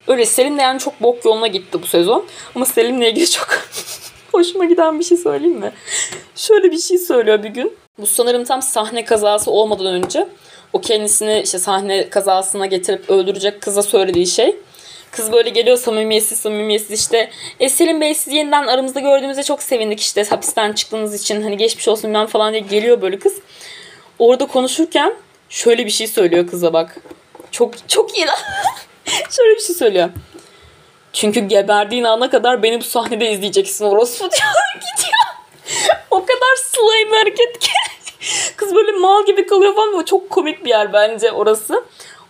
[0.08, 2.24] Öyle Selim de yani çok bok yoluna gitti bu sezon.
[2.54, 3.48] Ama Selim'le ilgili çok
[4.32, 5.72] hoşuma giden bir şey söyleyeyim mi?
[6.36, 7.76] Şöyle bir şey söylüyor bir gün.
[7.98, 10.28] Bu sanırım tam sahne kazası olmadan önce
[10.72, 14.56] o kendisini işte sahne kazasına getirip öldürecek kıza söylediği şey.
[15.10, 17.30] Kız böyle geliyor samimiyetsiz samimiyetsiz işte
[17.60, 21.88] e Selim Bey sizi yeniden aramızda gördüğümüzde çok sevindik işte hapisten çıktığınız için hani geçmiş
[21.88, 23.34] olsun ben falan diye geliyor böyle kız.
[24.18, 25.14] Orada konuşurken
[25.48, 26.96] şöyle bir şey söylüyor kıza bak.
[27.50, 28.38] Çok çok iyi lan.
[29.30, 30.08] şöyle bir şey söylüyor.
[31.12, 35.92] Çünkü geberdiğin ana kadar beni bu sahnede izleyeceksin orospu diyor gidiyor.
[36.10, 37.70] o kadar slime hareket ki.
[38.56, 39.92] Kız böyle mal gibi kalıyor falan.
[39.92, 41.84] Bu çok komik bir yer bence orası.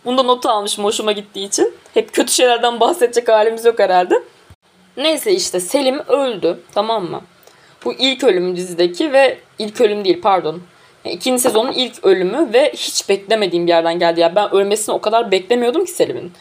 [0.04, 1.74] Bunda notu almışım hoşuma gittiği için.
[1.94, 4.22] Hep kötü şeylerden bahsedecek halimiz yok herhalde.
[4.96, 7.20] Neyse işte Selim öldü tamam mı?
[7.84, 10.62] Bu ilk ölüm dizideki ve ilk ölüm değil pardon.
[11.04, 14.20] Yani ikinci sezonun ilk ölümü ve hiç beklemediğim bir yerden geldi.
[14.20, 16.32] Yani ben ölmesini o kadar beklemiyordum ki Selim'in.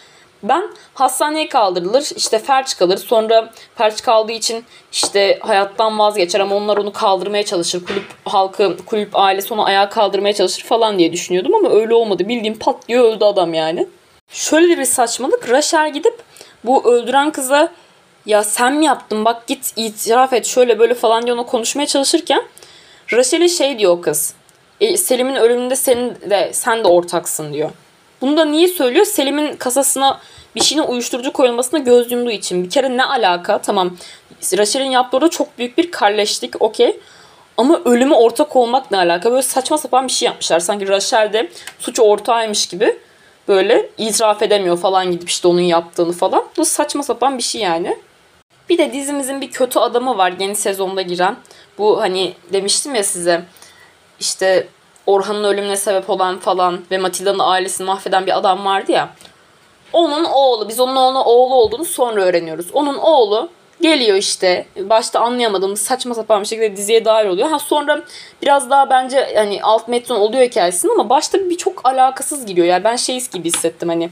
[0.43, 0.63] Ben
[0.93, 2.97] hastaneye kaldırılır, işte felç kalır.
[2.97, 7.85] Sonra felç kaldığı için işte hayattan vazgeçer ama onlar onu kaldırmaya çalışır.
[7.85, 12.27] Kulüp halkı, kulüp ailesi onu ayağa kaldırmaya çalışır falan diye düşünüyordum ama öyle olmadı.
[12.27, 13.87] Bildiğim pat diye öldü adam yani.
[14.29, 15.49] Şöyle bir saçmalık.
[15.49, 16.23] Rachel gidip
[16.63, 17.71] bu öldüren kıza
[18.25, 22.43] ya sen mi yaptın bak git itiraf et şöyle böyle falan diye ona konuşmaya çalışırken
[23.13, 24.33] Rachel'e şey diyor o kız.
[24.81, 27.69] E, Selim'in ölümünde senin de sen de ortaksın diyor.
[28.21, 29.05] Bunu da niye söylüyor?
[29.05, 30.19] Selim'in kasasına
[30.55, 32.63] bir şeyin uyuşturucu koyulmasına göz yumduğu için.
[32.63, 33.61] Bir kere ne alaka?
[33.61, 33.97] Tamam.
[34.57, 36.61] Rachel'in yaptığı orada çok büyük bir kalleşlik.
[36.61, 36.99] Okey.
[37.57, 39.31] Ama ölümü ortak olmak ne alaka?
[39.31, 40.59] Böyle saçma sapan bir şey yapmışlar.
[40.59, 41.49] Sanki Rachel de
[41.79, 42.99] suçu ortağıymış gibi.
[43.47, 46.45] Böyle itiraf edemiyor falan gidip işte onun yaptığını falan.
[46.57, 47.97] Bu saçma sapan bir şey yani.
[48.69, 51.35] Bir de dizimizin bir kötü adamı var yeni sezonda giren.
[51.77, 53.41] Bu hani demiştim ya size
[54.19, 54.67] işte
[55.05, 59.09] Orhan'ın ölümüne sebep olan falan ve Matilda'nın ailesini mahveden bir adam vardı ya.
[59.93, 62.71] Onun oğlu, biz onun oğlu, oğlu olduğunu sonra öğreniyoruz.
[62.73, 63.49] Onun oğlu
[63.81, 64.65] geliyor işte.
[64.77, 67.49] Başta anlayamadığımız saçma sapan bir şekilde diziye dahil oluyor.
[67.49, 68.01] Ha sonra
[68.41, 72.67] biraz daha bence hani alt meton oluyor hikayesinin ama başta bir çok alakasız giriyor.
[72.67, 74.09] Yani ben şey gibi hissettim hani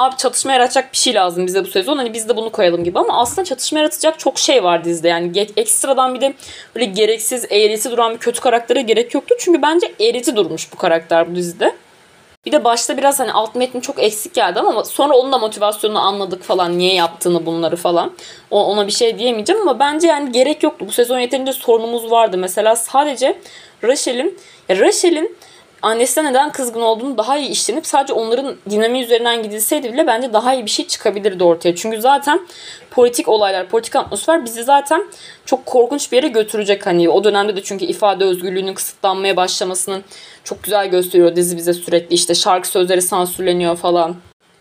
[0.00, 1.96] abi çatışma yaratacak bir şey lazım bize bu sezon.
[1.96, 5.08] Hani biz de bunu koyalım gibi ama aslında çatışma yaratacak çok şey var dizide.
[5.08, 6.34] Yani ekstradan bir de
[6.74, 9.34] böyle gereksiz eğrisi duran bir kötü karaktere gerek yoktu.
[9.38, 11.76] Çünkü bence eğriti durmuş bu karakter bu dizide.
[12.46, 15.98] Bir de başta biraz hani alt metni çok eksik geldi ama sonra onun da motivasyonunu
[15.98, 16.78] anladık falan.
[16.78, 18.12] Niye yaptığını bunları falan.
[18.50, 20.84] O, ona bir şey diyemeyeceğim ama bence yani gerek yoktu.
[20.88, 22.38] Bu sezon yeterince sorunumuz vardı.
[22.38, 23.38] Mesela sadece
[23.84, 24.38] Rachel'in
[24.70, 25.36] Rachel'in
[25.82, 30.54] annesine neden kızgın olduğunu daha iyi işlenip sadece onların dinamiği üzerinden gidilseydi bile bence daha
[30.54, 31.76] iyi bir şey çıkabilirdi ortaya.
[31.76, 32.40] Çünkü zaten
[32.90, 35.06] politik olaylar, politik atmosfer bizi zaten
[35.46, 36.86] çok korkunç bir yere götürecek.
[36.86, 40.04] Hani o dönemde de çünkü ifade özgürlüğünün kısıtlanmaya başlamasının
[40.44, 42.14] çok güzel gösteriyor dizi bize sürekli.
[42.14, 44.16] işte şarkı sözleri sansürleniyor falan.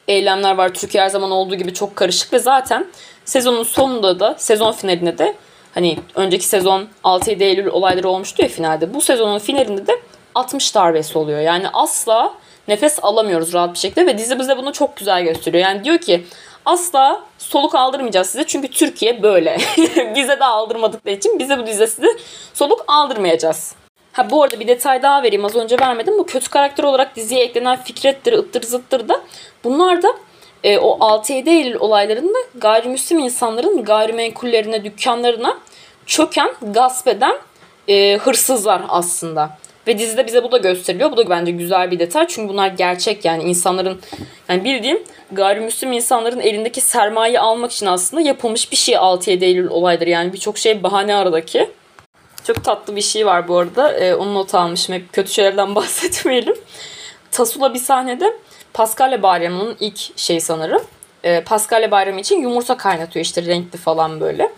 [0.07, 0.73] Eylemler var.
[0.73, 2.85] Türkiye her zaman olduğu gibi çok karışık ve zaten
[3.25, 5.35] sezonun sonunda da sezon finalinde de
[5.73, 8.93] hani önceki sezon 6-7 Eylül olayları olmuştu ya finalde.
[8.93, 9.93] Bu sezonun finalinde de
[10.39, 11.39] 60 darbesi oluyor.
[11.39, 12.33] Yani asla
[12.67, 15.63] nefes alamıyoruz rahat bir şekilde ve dizi bize bunu çok güzel gösteriyor.
[15.63, 16.25] Yani diyor ki
[16.65, 19.57] asla soluk aldırmayacağız size çünkü Türkiye böyle.
[20.15, 22.07] bize de aldırmadıkları için bize bu dizide size
[22.53, 23.75] soluk aldırmayacağız.
[24.13, 25.45] Ha bu arada bir detay daha vereyim.
[25.45, 26.17] Az önce vermedim.
[26.17, 29.21] Bu kötü karakter olarak diziye eklenen Fikret'tir, ıttır zıttır da
[29.63, 30.07] bunlar da
[30.63, 35.57] e, o 6-7 Eylül olaylarında gayrimüslim insanların gayrimenkullerine, dükkanlarına
[36.05, 37.35] çöken, gasp eden
[37.87, 39.57] e, hırsızlar aslında.
[39.89, 41.11] Ve dizide bize bu da gösteriliyor.
[41.11, 42.27] Bu da bence güzel bir detay.
[42.27, 44.01] Çünkü bunlar gerçek yani insanların
[44.49, 50.09] yani bildiğim gayrimüslim insanların elindeki sermayeyi almak için aslında yapılmış bir şey 6-7 Eylül olayları.
[50.09, 51.69] Yani birçok şey bahane aradaki.
[52.43, 53.93] Çok tatlı bir şey var bu arada.
[53.93, 54.95] Ee, onu not almışım.
[54.95, 56.55] Hep kötü şeylerden bahsetmeyelim.
[57.31, 58.33] Tasula bir sahnede
[58.73, 60.81] Paskalya Bayramı'nın ilk şey sanırım.
[61.23, 64.51] Ee, Paskalya Bayramı için yumurta kaynatıyor işte renkli falan böyle.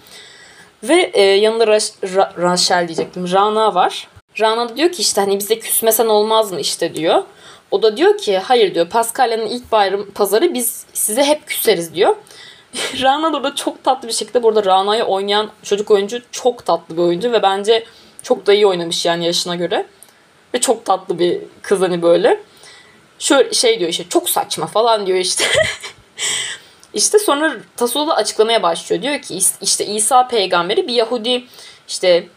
[0.84, 3.32] Ve e, yanında Raş, Ra, Rachel diyecektim.
[3.32, 4.08] Rana var.
[4.40, 7.24] Rana da diyor ki işte hani bize küsmesen olmaz mı işte diyor.
[7.72, 12.16] O da diyor ki hayır diyor Paskalya'nın ilk bayram pazarı biz size hep küseriz diyor.
[13.02, 17.02] Rana da orada çok tatlı bir şekilde burada Rana'yı oynayan çocuk oyuncu çok tatlı bir
[17.02, 17.86] oyuncu ve bence
[18.24, 19.86] çok da iyi oynamış yani yaşına göre.
[20.54, 22.40] Ve çok tatlı bir kız hani böyle.
[23.20, 25.44] Şöyle şey diyor işte çok saçma falan diyor işte.
[26.94, 29.02] işte sonra Tasola da açıklamaya başlıyor.
[29.02, 31.44] Diyor ki işte İsa peygamberi bir Yahudi
[31.88, 32.28] işte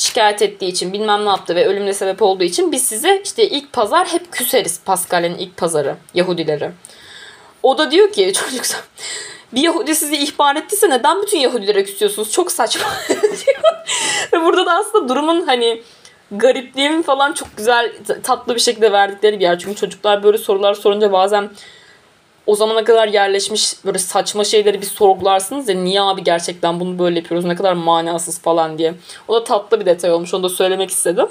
[0.00, 3.72] şikayet ettiği için bilmem ne yaptı ve ölümle sebep olduğu için biz size işte ilk
[3.72, 6.70] pazar hep küseriz Paskalya'nın ilk pazarı Yahudileri.
[7.62, 8.64] O da diyor ki çocuk
[9.52, 12.32] bir Yahudi sizi ihbar ettiyse neden bütün Yahudilere küsüyorsunuz?
[12.32, 12.88] Çok saçma
[14.32, 15.82] Ve burada da aslında durumun hani
[16.30, 17.92] garipliğin falan çok güzel
[18.22, 19.58] tatlı bir şekilde verdikleri bir yer.
[19.58, 21.50] Çünkü çocuklar böyle sorular sorunca bazen
[22.50, 27.18] o zamana kadar yerleşmiş böyle saçma şeyleri bir sorgularsınız ya niye abi gerçekten bunu böyle
[27.18, 28.94] yapıyoruz ne kadar manasız falan diye.
[29.28, 31.26] O da tatlı bir detay olmuş onu da söylemek istedim.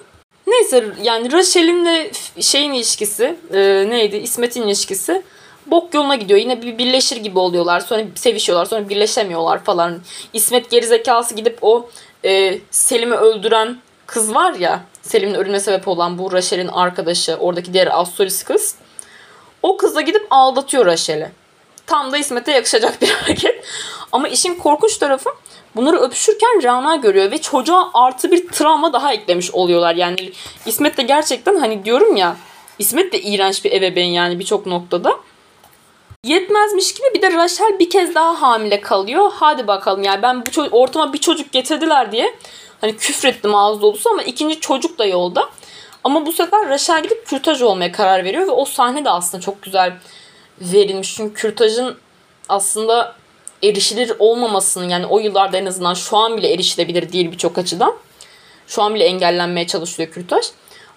[0.47, 2.11] Neyse yani Rachel'in
[2.41, 5.23] şeyin ilişkisi e, neydi İsmet'in ilişkisi
[5.67, 6.39] bok yoluna gidiyor.
[6.39, 7.79] Yine bir birleşir gibi oluyorlar.
[7.79, 8.65] Sonra sevişiyorlar.
[8.65, 9.99] Sonra birleşemiyorlar falan.
[10.33, 11.89] İsmet gerizekası gidip o
[12.25, 14.83] e, Selim'i öldüren kız var ya.
[15.01, 17.35] Selim'in ölümüne sebep olan bu Rachel'in arkadaşı.
[17.35, 18.75] Oradaki diğer astrolist kız.
[19.63, 21.31] O kızla gidip aldatıyor Rachel'i.
[21.85, 23.65] Tam da İsmet'e yakışacak bir hareket.
[24.11, 25.29] Ama işin korkunç tarafı
[25.75, 29.95] bunları öpüşürken Rana görüyor ve çocuğa artı bir travma daha eklemiş oluyorlar.
[29.95, 30.31] Yani
[30.65, 32.35] İsmet de gerçekten hani diyorum ya
[32.79, 35.19] İsmet de iğrenç bir ebeveyn yani birçok noktada.
[36.23, 39.31] Yetmezmiş gibi bir de Rachel bir kez daha hamile kalıyor.
[39.35, 42.35] Hadi bakalım yani ben bu ortama bir çocuk getirdiler diye
[42.81, 45.49] hani küfrettim ağız dolusu ama ikinci çocuk da yolda.
[46.03, 49.61] Ama bu sefer Rachel gidip kürtaj olmaya karar veriyor ve o sahne de aslında çok
[49.61, 49.93] güzel
[50.61, 51.15] verilmiş.
[51.15, 51.97] Çünkü kürtajın
[52.49, 53.15] aslında
[53.63, 57.95] erişilir olmamasının yani o yıllarda en azından şu an bile erişilebilir değil birçok açıdan.
[58.67, 60.45] Şu an bile engellenmeye çalışılıyor kürtaj.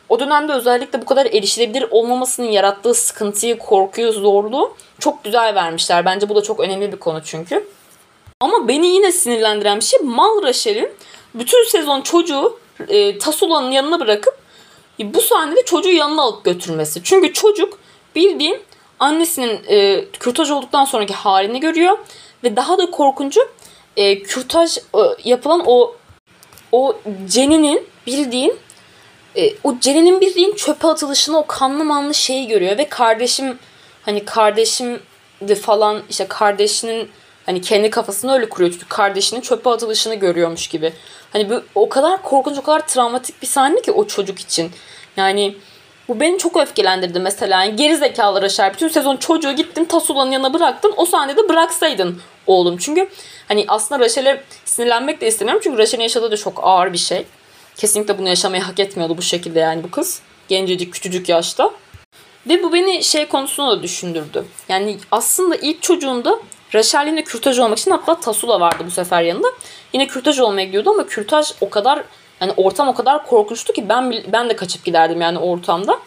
[0.08, 6.04] O dönemde özellikle bu kadar erişilebilir olmamasının yarattığı sıkıntıyı, korkuyu, zorluğu çok güzel vermişler.
[6.04, 7.68] Bence bu da çok önemli bir konu çünkü.
[8.40, 10.88] Ama beni yine sinirlendiren bir şey Mal Rachel'in
[11.34, 14.41] bütün sezon çocuğu e, Tasula'nın yanına bırakıp
[15.14, 17.00] bu sahnede çocuğu yanına alıp götürmesi.
[17.04, 17.78] Çünkü çocuk
[18.14, 18.60] bildiğin
[18.98, 21.98] annesinin e, kürtaj olduktan sonraki halini görüyor
[22.44, 23.40] ve daha da korkuncu
[23.96, 25.96] e, kürtaj e, yapılan o
[26.72, 26.96] o
[27.26, 28.58] ceninin bildiğin
[29.36, 33.58] e, o Ceren'in bildiğin çöpe atılışını o kanlı manlı şeyi görüyor ve kardeşim
[34.02, 35.00] hani kardeşim
[35.40, 37.08] de falan işte kardeşinin
[37.46, 40.92] hani kendi kafasını öyle kuruyor çünkü kardeşinin çöpe atılışını görüyormuş gibi.
[41.32, 44.70] Hani bu o kadar korkunç, o kadar travmatik bir sahne ki o çocuk için.
[45.16, 45.56] Yani
[46.08, 47.64] bu beni çok öfkelendirdi mesela.
[47.64, 48.74] Yani geri zekalı Raşar.
[48.74, 50.94] Bütün sezon çocuğu gittin Tasula'nın yanına bıraktın.
[50.96, 52.78] O sahnede bıraksaydın oğlum.
[52.78, 53.08] Çünkü
[53.48, 55.60] hani aslında Raşel'e sinirlenmek de istemiyorum.
[55.64, 57.26] Çünkü Raşel'in yaşadığı da çok ağır bir şey.
[57.76, 60.20] Kesinlikle bunu yaşamayı hak etmiyordu bu şekilde yani bu kız.
[60.48, 61.70] Gencecik küçücük yaşta.
[62.48, 64.44] Ve bu beni şey konusunda da düşündürdü.
[64.68, 66.38] Yani aslında ilk çocuğunda
[66.74, 69.48] Rachel yine kürtaj olmak için hatta Tasula vardı bu sefer yanında.
[69.92, 72.02] Yine kürtaj olmaya gidiyordu ama kürtaj o kadar
[72.40, 75.98] yani ortam o kadar korkunçtu ki ben ben de kaçıp giderdim yani ortamda.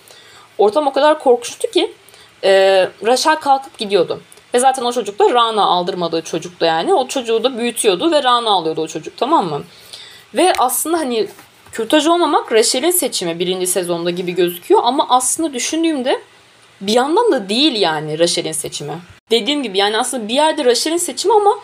[0.58, 1.94] Ortam o kadar korkunçtu ki
[2.44, 2.52] e,
[3.06, 4.22] Rachel kalkıp gidiyordu.
[4.54, 6.94] Ve zaten o çocuk da Rana aldırmadığı çocuktu yani.
[6.94, 9.64] O çocuğu da büyütüyordu ve Rana alıyordu o çocuk tamam mı?
[10.34, 11.28] Ve aslında hani
[11.72, 16.22] kürtaj olmamak Rachel'in seçimi birinci sezonda gibi gözüküyor ama aslında düşündüğümde
[16.82, 18.94] bir yandan da değil yani Rachel'in seçimi.
[19.32, 21.60] Dediğim gibi yani aslında bir yerde Rachel'in seçimi ama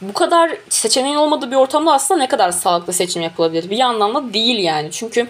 [0.00, 3.70] bu kadar seçeneğin olmadığı bir ortamda aslında ne kadar sağlıklı seçim yapılabilir?
[3.70, 4.88] Bir yandan da değil yani.
[4.90, 5.26] Çünkü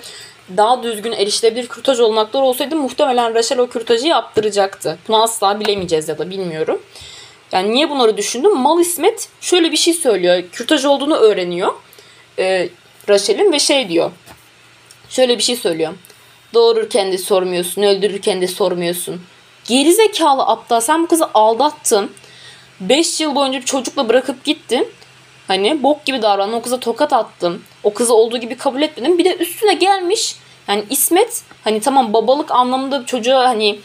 [0.56, 4.98] daha düzgün erişilebilir kürtaj olmaklar olsaydı muhtemelen Rachel o kürtajı yaptıracaktı.
[5.08, 6.82] Bunu asla bilemeyeceğiz ya da bilmiyorum.
[7.52, 8.56] Yani niye bunları düşündüm?
[8.56, 10.42] Mal İsmet şöyle bir şey söylüyor.
[10.52, 11.72] Kürtaj olduğunu öğreniyor.
[12.38, 12.68] Ee,
[13.08, 14.10] Rachel'in ve şey diyor.
[15.08, 15.92] Şöyle bir şey söylüyor.
[16.54, 19.22] Doğururken de sormuyorsun, öldürürken de sormuyorsun.
[19.64, 22.10] Geri zekalı aptal sen bu kızı aldattın.
[22.80, 24.88] 5 yıl boyunca bir çocukla bırakıp gittin.
[25.48, 26.52] Hani bok gibi davrandın.
[26.52, 27.62] O kıza tokat attın.
[27.82, 29.18] O kızı olduğu gibi kabul etmedin.
[29.18, 30.36] Bir de üstüne gelmiş.
[30.68, 33.80] Yani İsmet hani tamam babalık anlamında çocuğa hani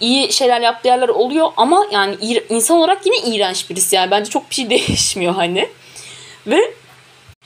[0.00, 2.16] iyi şeyler yaptığı yerler oluyor ama yani
[2.48, 5.68] insan olarak yine iğrenç birisi yani bence çok bir şey değişmiyor hani.
[6.46, 6.74] Ve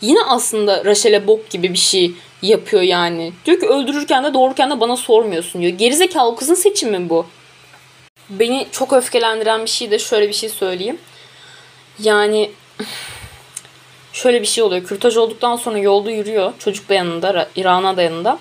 [0.00, 3.32] yine aslında Rachel'e bok gibi bir şey yapıyor yani.
[3.46, 5.72] Diyor ki öldürürken de doğururken de bana sormuyorsun diyor.
[5.72, 7.26] Gerizekalı kızın seçimi bu.
[8.30, 10.98] Beni çok öfkelendiren bir şey de şöyle bir şey söyleyeyim.
[11.98, 12.50] Yani
[14.12, 14.84] şöyle bir şey oluyor.
[14.84, 16.52] Kürtaj olduktan sonra yolda yürüyor.
[16.58, 18.38] Çocuk da yanında, Rana da yanında.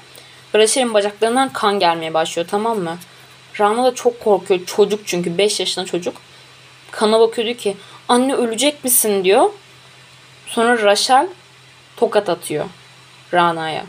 [0.56, 2.98] Rachel'in bacaklarından kan gelmeye başlıyor tamam mı?
[3.60, 4.66] Rana da çok korkuyor.
[4.66, 6.16] Çocuk çünkü 5 yaşında çocuk.
[6.92, 7.78] Kana bakıyor diyor ki
[8.10, 9.50] anne ölecek misin diyor.
[10.48, 11.28] Sonra Rachel
[11.98, 12.66] tokat atıyor
[13.34, 13.86] Rana'ya.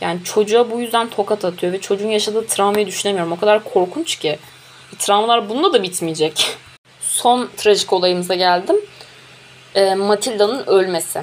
[0.00, 3.32] Yani çocuğa bu yüzden tokat atıyor ve çocuğun yaşadığı travmayı düşünemiyorum.
[3.32, 4.38] O kadar korkunç ki.
[4.98, 6.56] Travmalar bununla da bitmeyecek.
[7.00, 8.76] Son trajik olayımıza geldim.
[9.74, 11.22] E, Matilda'nın ölmesi.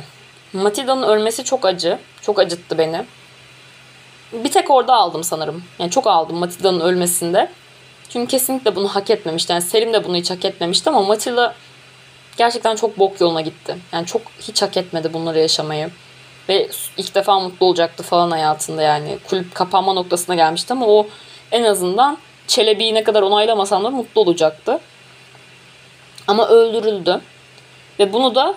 [0.53, 1.99] Matilda'nın ölmesi çok acı.
[2.21, 3.05] Çok acıttı beni.
[4.33, 5.63] Bir tek orada aldım sanırım.
[5.79, 7.49] Yani çok aldım Matilda'nın ölmesinde.
[8.09, 9.51] Çünkü kesinlikle bunu hak etmemişti.
[9.51, 11.55] Yani Selim de bunu hiç hak etmemişti ama Matilda
[12.39, 13.77] gerçekten çok bok yoluna gitti.
[13.91, 15.89] Yani çok hiç hak etmedi bunları yaşamayı.
[16.49, 19.17] Ve ilk defa mutlu olacaktı falan hayatında yani.
[19.29, 21.07] Kulüp kapanma noktasına gelmişti ama o
[21.51, 22.17] en azından
[22.47, 24.79] Çelebi'yi ne kadar onaylamasam da mutlu olacaktı.
[26.27, 27.21] Ama öldürüldü.
[27.99, 28.55] Ve bunu da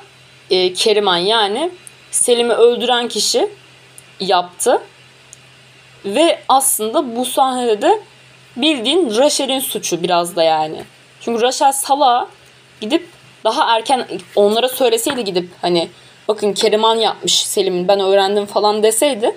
[0.50, 1.70] e, Keriman yani
[2.10, 3.48] Selim'i öldüren kişi
[4.20, 4.82] yaptı.
[6.04, 8.00] Ve aslında bu sahnede de
[8.56, 10.84] bildiğin Rachel'in suçu biraz da yani.
[11.20, 12.28] Çünkü Rachel sala
[12.80, 15.88] gidip daha erken onlara söyleseydi gidip hani
[16.28, 19.36] bakın Keriman yapmış Selim'in ben öğrendim falan deseydi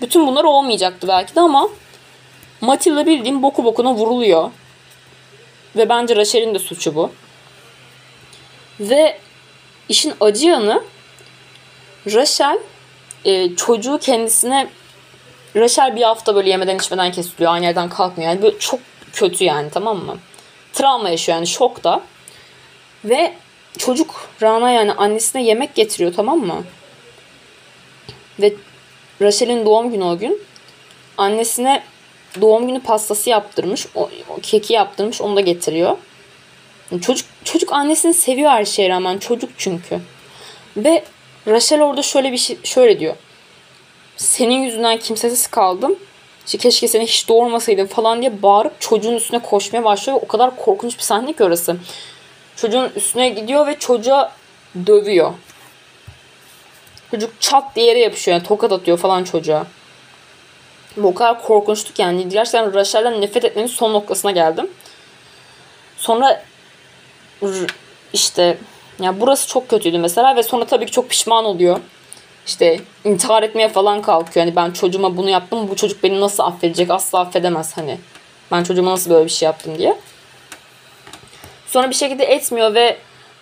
[0.00, 1.68] bütün bunlar olmayacaktı belki de ama
[2.60, 4.50] Matilda bildiğim boku bokuna vuruluyor.
[5.76, 7.10] Ve bence Rachel'in de suçu bu.
[8.80, 9.18] Ve
[9.88, 10.82] işin acı yanı
[12.06, 12.58] Rachel
[13.24, 14.68] e, çocuğu kendisine
[15.56, 17.52] Rachel bir hafta böyle yemeden içmeden kesiliyor.
[17.52, 18.30] Aynı yerden kalkmıyor.
[18.30, 18.80] Yani böyle çok
[19.12, 20.18] kötü yani tamam mı?
[20.72, 22.02] Travma yaşıyor yani şokta.
[23.04, 23.34] Ve
[23.78, 26.64] çocuk Rana yani annesine yemek getiriyor tamam mı?
[28.40, 28.54] Ve
[29.22, 30.42] Rachel'in doğum günü o gün.
[31.18, 31.82] Annesine
[32.40, 33.86] doğum günü pastası yaptırmış.
[33.94, 35.20] O, o keki yaptırmış.
[35.20, 35.96] Onu da getiriyor.
[37.02, 39.18] Çocuk çocuk annesini seviyor her şeye rağmen.
[39.18, 40.00] Çocuk çünkü.
[40.76, 41.04] Ve
[41.46, 43.16] Rachel orada şöyle bir şey şöyle diyor.
[44.16, 45.96] Senin yüzünden kimsesiz kaldım.
[46.46, 50.18] İşte keşke seni hiç doğurmasaydım falan diye bağırıp çocuğun üstüne koşmaya başlıyor.
[50.22, 51.76] O kadar korkunç bir sahne ki orası.
[52.56, 54.32] Çocuğun üstüne gidiyor ve çocuğa
[54.86, 55.32] dövüyor.
[57.10, 58.36] Çocuk çat diye yere yapışıyor.
[58.36, 59.66] Yani tokat atıyor falan çocuğa.
[60.96, 62.28] Bu o kadar korkunçtu ki yani.
[62.28, 64.70] Gerçekten Rachel'den nefret etmenin son noktasına geldim.
[65.96, 66.42] Sonra
[68.12, 68.58] işte
[69.00, 71.80] ya burası çok kötüydü mesela ve sonra tabii ki çok pişman oluyor.
[72.46, 74.46] İşte intihar etmeye falan kalkıyor.
[74.46, 75.68] Yani ben çocuğuma bunu yaptım.
[75.70, 76.90] Bu çocuk beni nasıl affedecek?
[76.90, 77.98] Asla affedemez hani.
[78.52, 79.96] Ben çocuğuma nasıl böyle bir şey yaptım diye.
[81.66, 82.96] Sonra bir şekilde etmiyor ve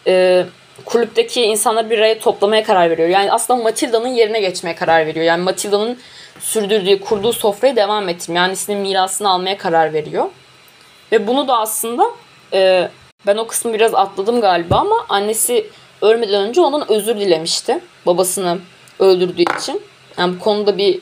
[0.06, 0.44] e,
[0.84, 3.08] kulüpteki insanları bir araya toplamaya karar veriyor.
[3.08, 5.24] Yani aslında Matilda'nın yerine geçmeye karar veriyor.
[5.24, 5.98] Yani Matilda'nın
[6.40, 10.26] sürdürdüğü, kurduğu sofrayı devam ettirmeye, annesinin mirasını almaya karar veriyor.
[11.12, 12.04] Ve bunu da aslında
[12.52, 12.88] e,
[13.26, 15.66] ben o kısmı biraz atladım galiba ama annesi
[16.02, 17.78] ölmeden önce onun özür dilemişti.
[18.06, 18.58] Babasını
[18.98, 19.82] öldürdüğü için.
[20.18, 21.00] Yani bu konuda bir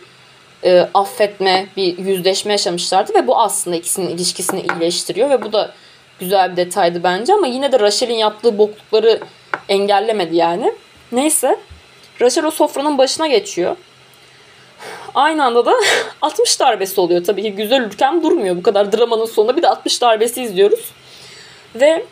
[0.64, 5.72] e, affetme, bir yüzleşme yaşamışlardı ve bu aslında ikisinin ilişkisini iyileştiriyor ve bu da
[6.20, 9.20] güzel bir detaydı bence ama yine de Rachel'in yaptığı boklukları
[9.68, 10.72] engellemedi yani.
[11.12, 11.58] Neyse.
[12.20, 13.76] Rachel o sofranın başına geçiyor.
[15.14, 15.74] Aynı anda da
[16.22, 17.24] 60 darbesi oluyor.
[17.24, 18.56] Tabii ki güzel ülkem durmuyor.
[18.56, 20.92] Bu kadar dramanın sonunda bir de 60 darbesi izliyoruz.
[21.74, 22.04] Ve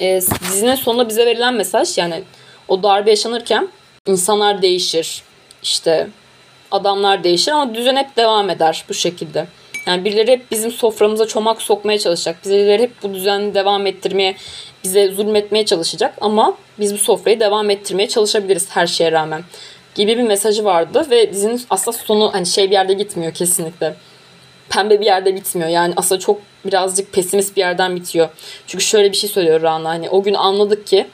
[0.00, 0.20] e,
[0.50, 2.22] dizinin sonunda bize verilen mesaj yani
[2.68, 3.68] o darbe yaşanırken
[4.06, 5.22] insanlar değişir.
[5.62, 6.08] İşte
[6.70, 9.46] adamlar değişir ama düzen hep devam eder bu şekilde.
[9.86, 12.36] Yani birileri hep bizim soframıza çomak sokmaya çalışacak.
[12.44, 14.36] Birileri hep bu düzeni devam ettirmeye,
[14.84, 16.14] bize zulmetmeye çalışacak.
[16.20, 19.42] Ama biz bu sofrayı devam ettirmeye çalışabiliriz her şeye rağmen.
[19.94, 23.94] Gibi bir mesajı vardı ve dizinin aslında sonu hani şey bir yerde gitmiyor kesinlikle.
[24.68, 25.68] Pembe bir yerde bitmiyor.
[25.68, 28.28] Yani aslında çok birazcık pesimist bir yerden bitiyor.
[28.66, 29.88] Çünkü şöyle bir şey söylüyor Rana.
[29.88, 31.06] Hani o gün anladık ki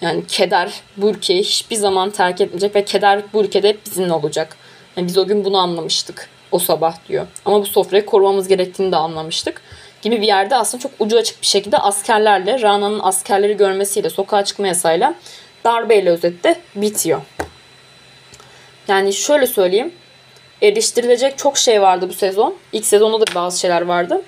[0.00, 4.56] yani keder bu ülkeyi hiçbir zaman terk etmeyecek ve keder bu ülkede hep bizimle olacak.
[4.96, 7.26] Yani biz o gün bunu anlamıştık o sabah diyor.
[7.44, 9.62] Ama bu sofrayı korumamız gerektiğini de anlamıştık.
[10.02, 14.66] Gibi bir yerde aslında çok ucu açık bir şekilde askerlerle, Rana'nın askerleri görmesiyle, sokağa çıkma
[14.66, 15.14] yasayla
[15.64, 17.20] darbeyle özette bitiyor.
[18.88, 19.92] Yani şöyle söyleyeyim.
[20.62, 22.54] Eleştirilecek çok şey vardı bu sezon.
[22.72, 24.22] İlk sezonda da bazı şeyler vardı.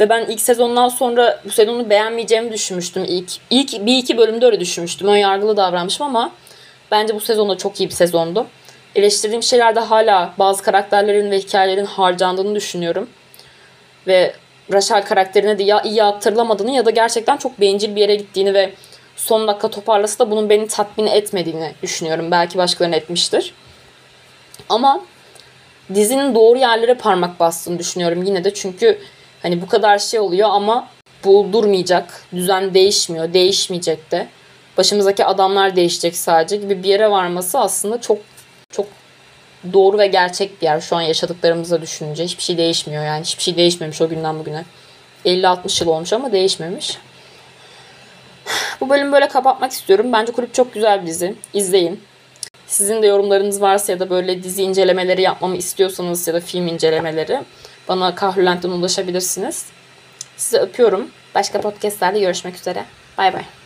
[0.00, 3.32] Ve ben ilk sezondan sonra bu sezonu beğenmeyeceğimi düşünmüştüm ilk.
[3.50, 5.08] İlk bir iki bölümde öyle düşünmüştüm.
[5.08, 6.32] Ön yargılı davranmışım ama
[6.90, 8.46] bence bu sezonda çok iyi bir sezondu.
[8.94, 13.10] Eleştirdiğim şeylerde hala bazı karakterlerin ve hikayelerin harcandığını düşünüyorum.
[14.06, 14.34] Ve
[14.72, 18.72] Rachel karakterine de ya iyi aktarılamadığını ya da gerçekten çok bencil bir yere gittiğini ve
[19.16, 22.30] son dakika toparlasa da bunun beni tatmin etmediğini düşünüyorum.
[22.30, 23.54] Belki başkalarını etmiştir.
[24.68, 25.00] Ama
[25.94, 28.98] dizinin doğru yerlere parmak bastığını düşünüyorum yine de çünkü
[29.42, 30.88] hani bu kadar şey oluyor ama
[31.24, 32.22] bu durmayacak.
[32.32, 33.32] Düzen değişmiyor.
[33.32, 34.28] Değişmeyecek de.
[34.76, 38.18] Başımızdaki adamlar değişecek sadece gibi bir yere varması aslında çok
[38.76, 38.86] çok
[39.72, 40.80] doğru ve gerçek bir yer.
[40.80, 43.24] Şu an yaşadıklarımıza düşününce hiçbir şey değişmiyor yani.
[43.24, 44.64] Hiçbir şey değişmemiş o günden bugüne.
[45.24, 46.98] 50-60 yıl olmuş ama değişmemiş.
[48.80, 50.12] Bu bölümü böyle kapatmak istiyorum.
[50.12, 51.34] Bence kulüp çok güzel bir dizi.
[51.54, 52.00] İzleyin.
[52.66, 57.40] Sizin de yorumlarınız varsa ya da böyle dizi incelemeleri yapmamı istiyorsanız ya da film incelemeleri
[57.88, 59.66] bana Kahrolent'ten ulaşabilirsiniz.
[60.36, 61.10] Sizi öpüyorum.
[61.34, 62.84] Başka podcastlerde görüşmek üzere.
[63.18, 63.63] Bay bay.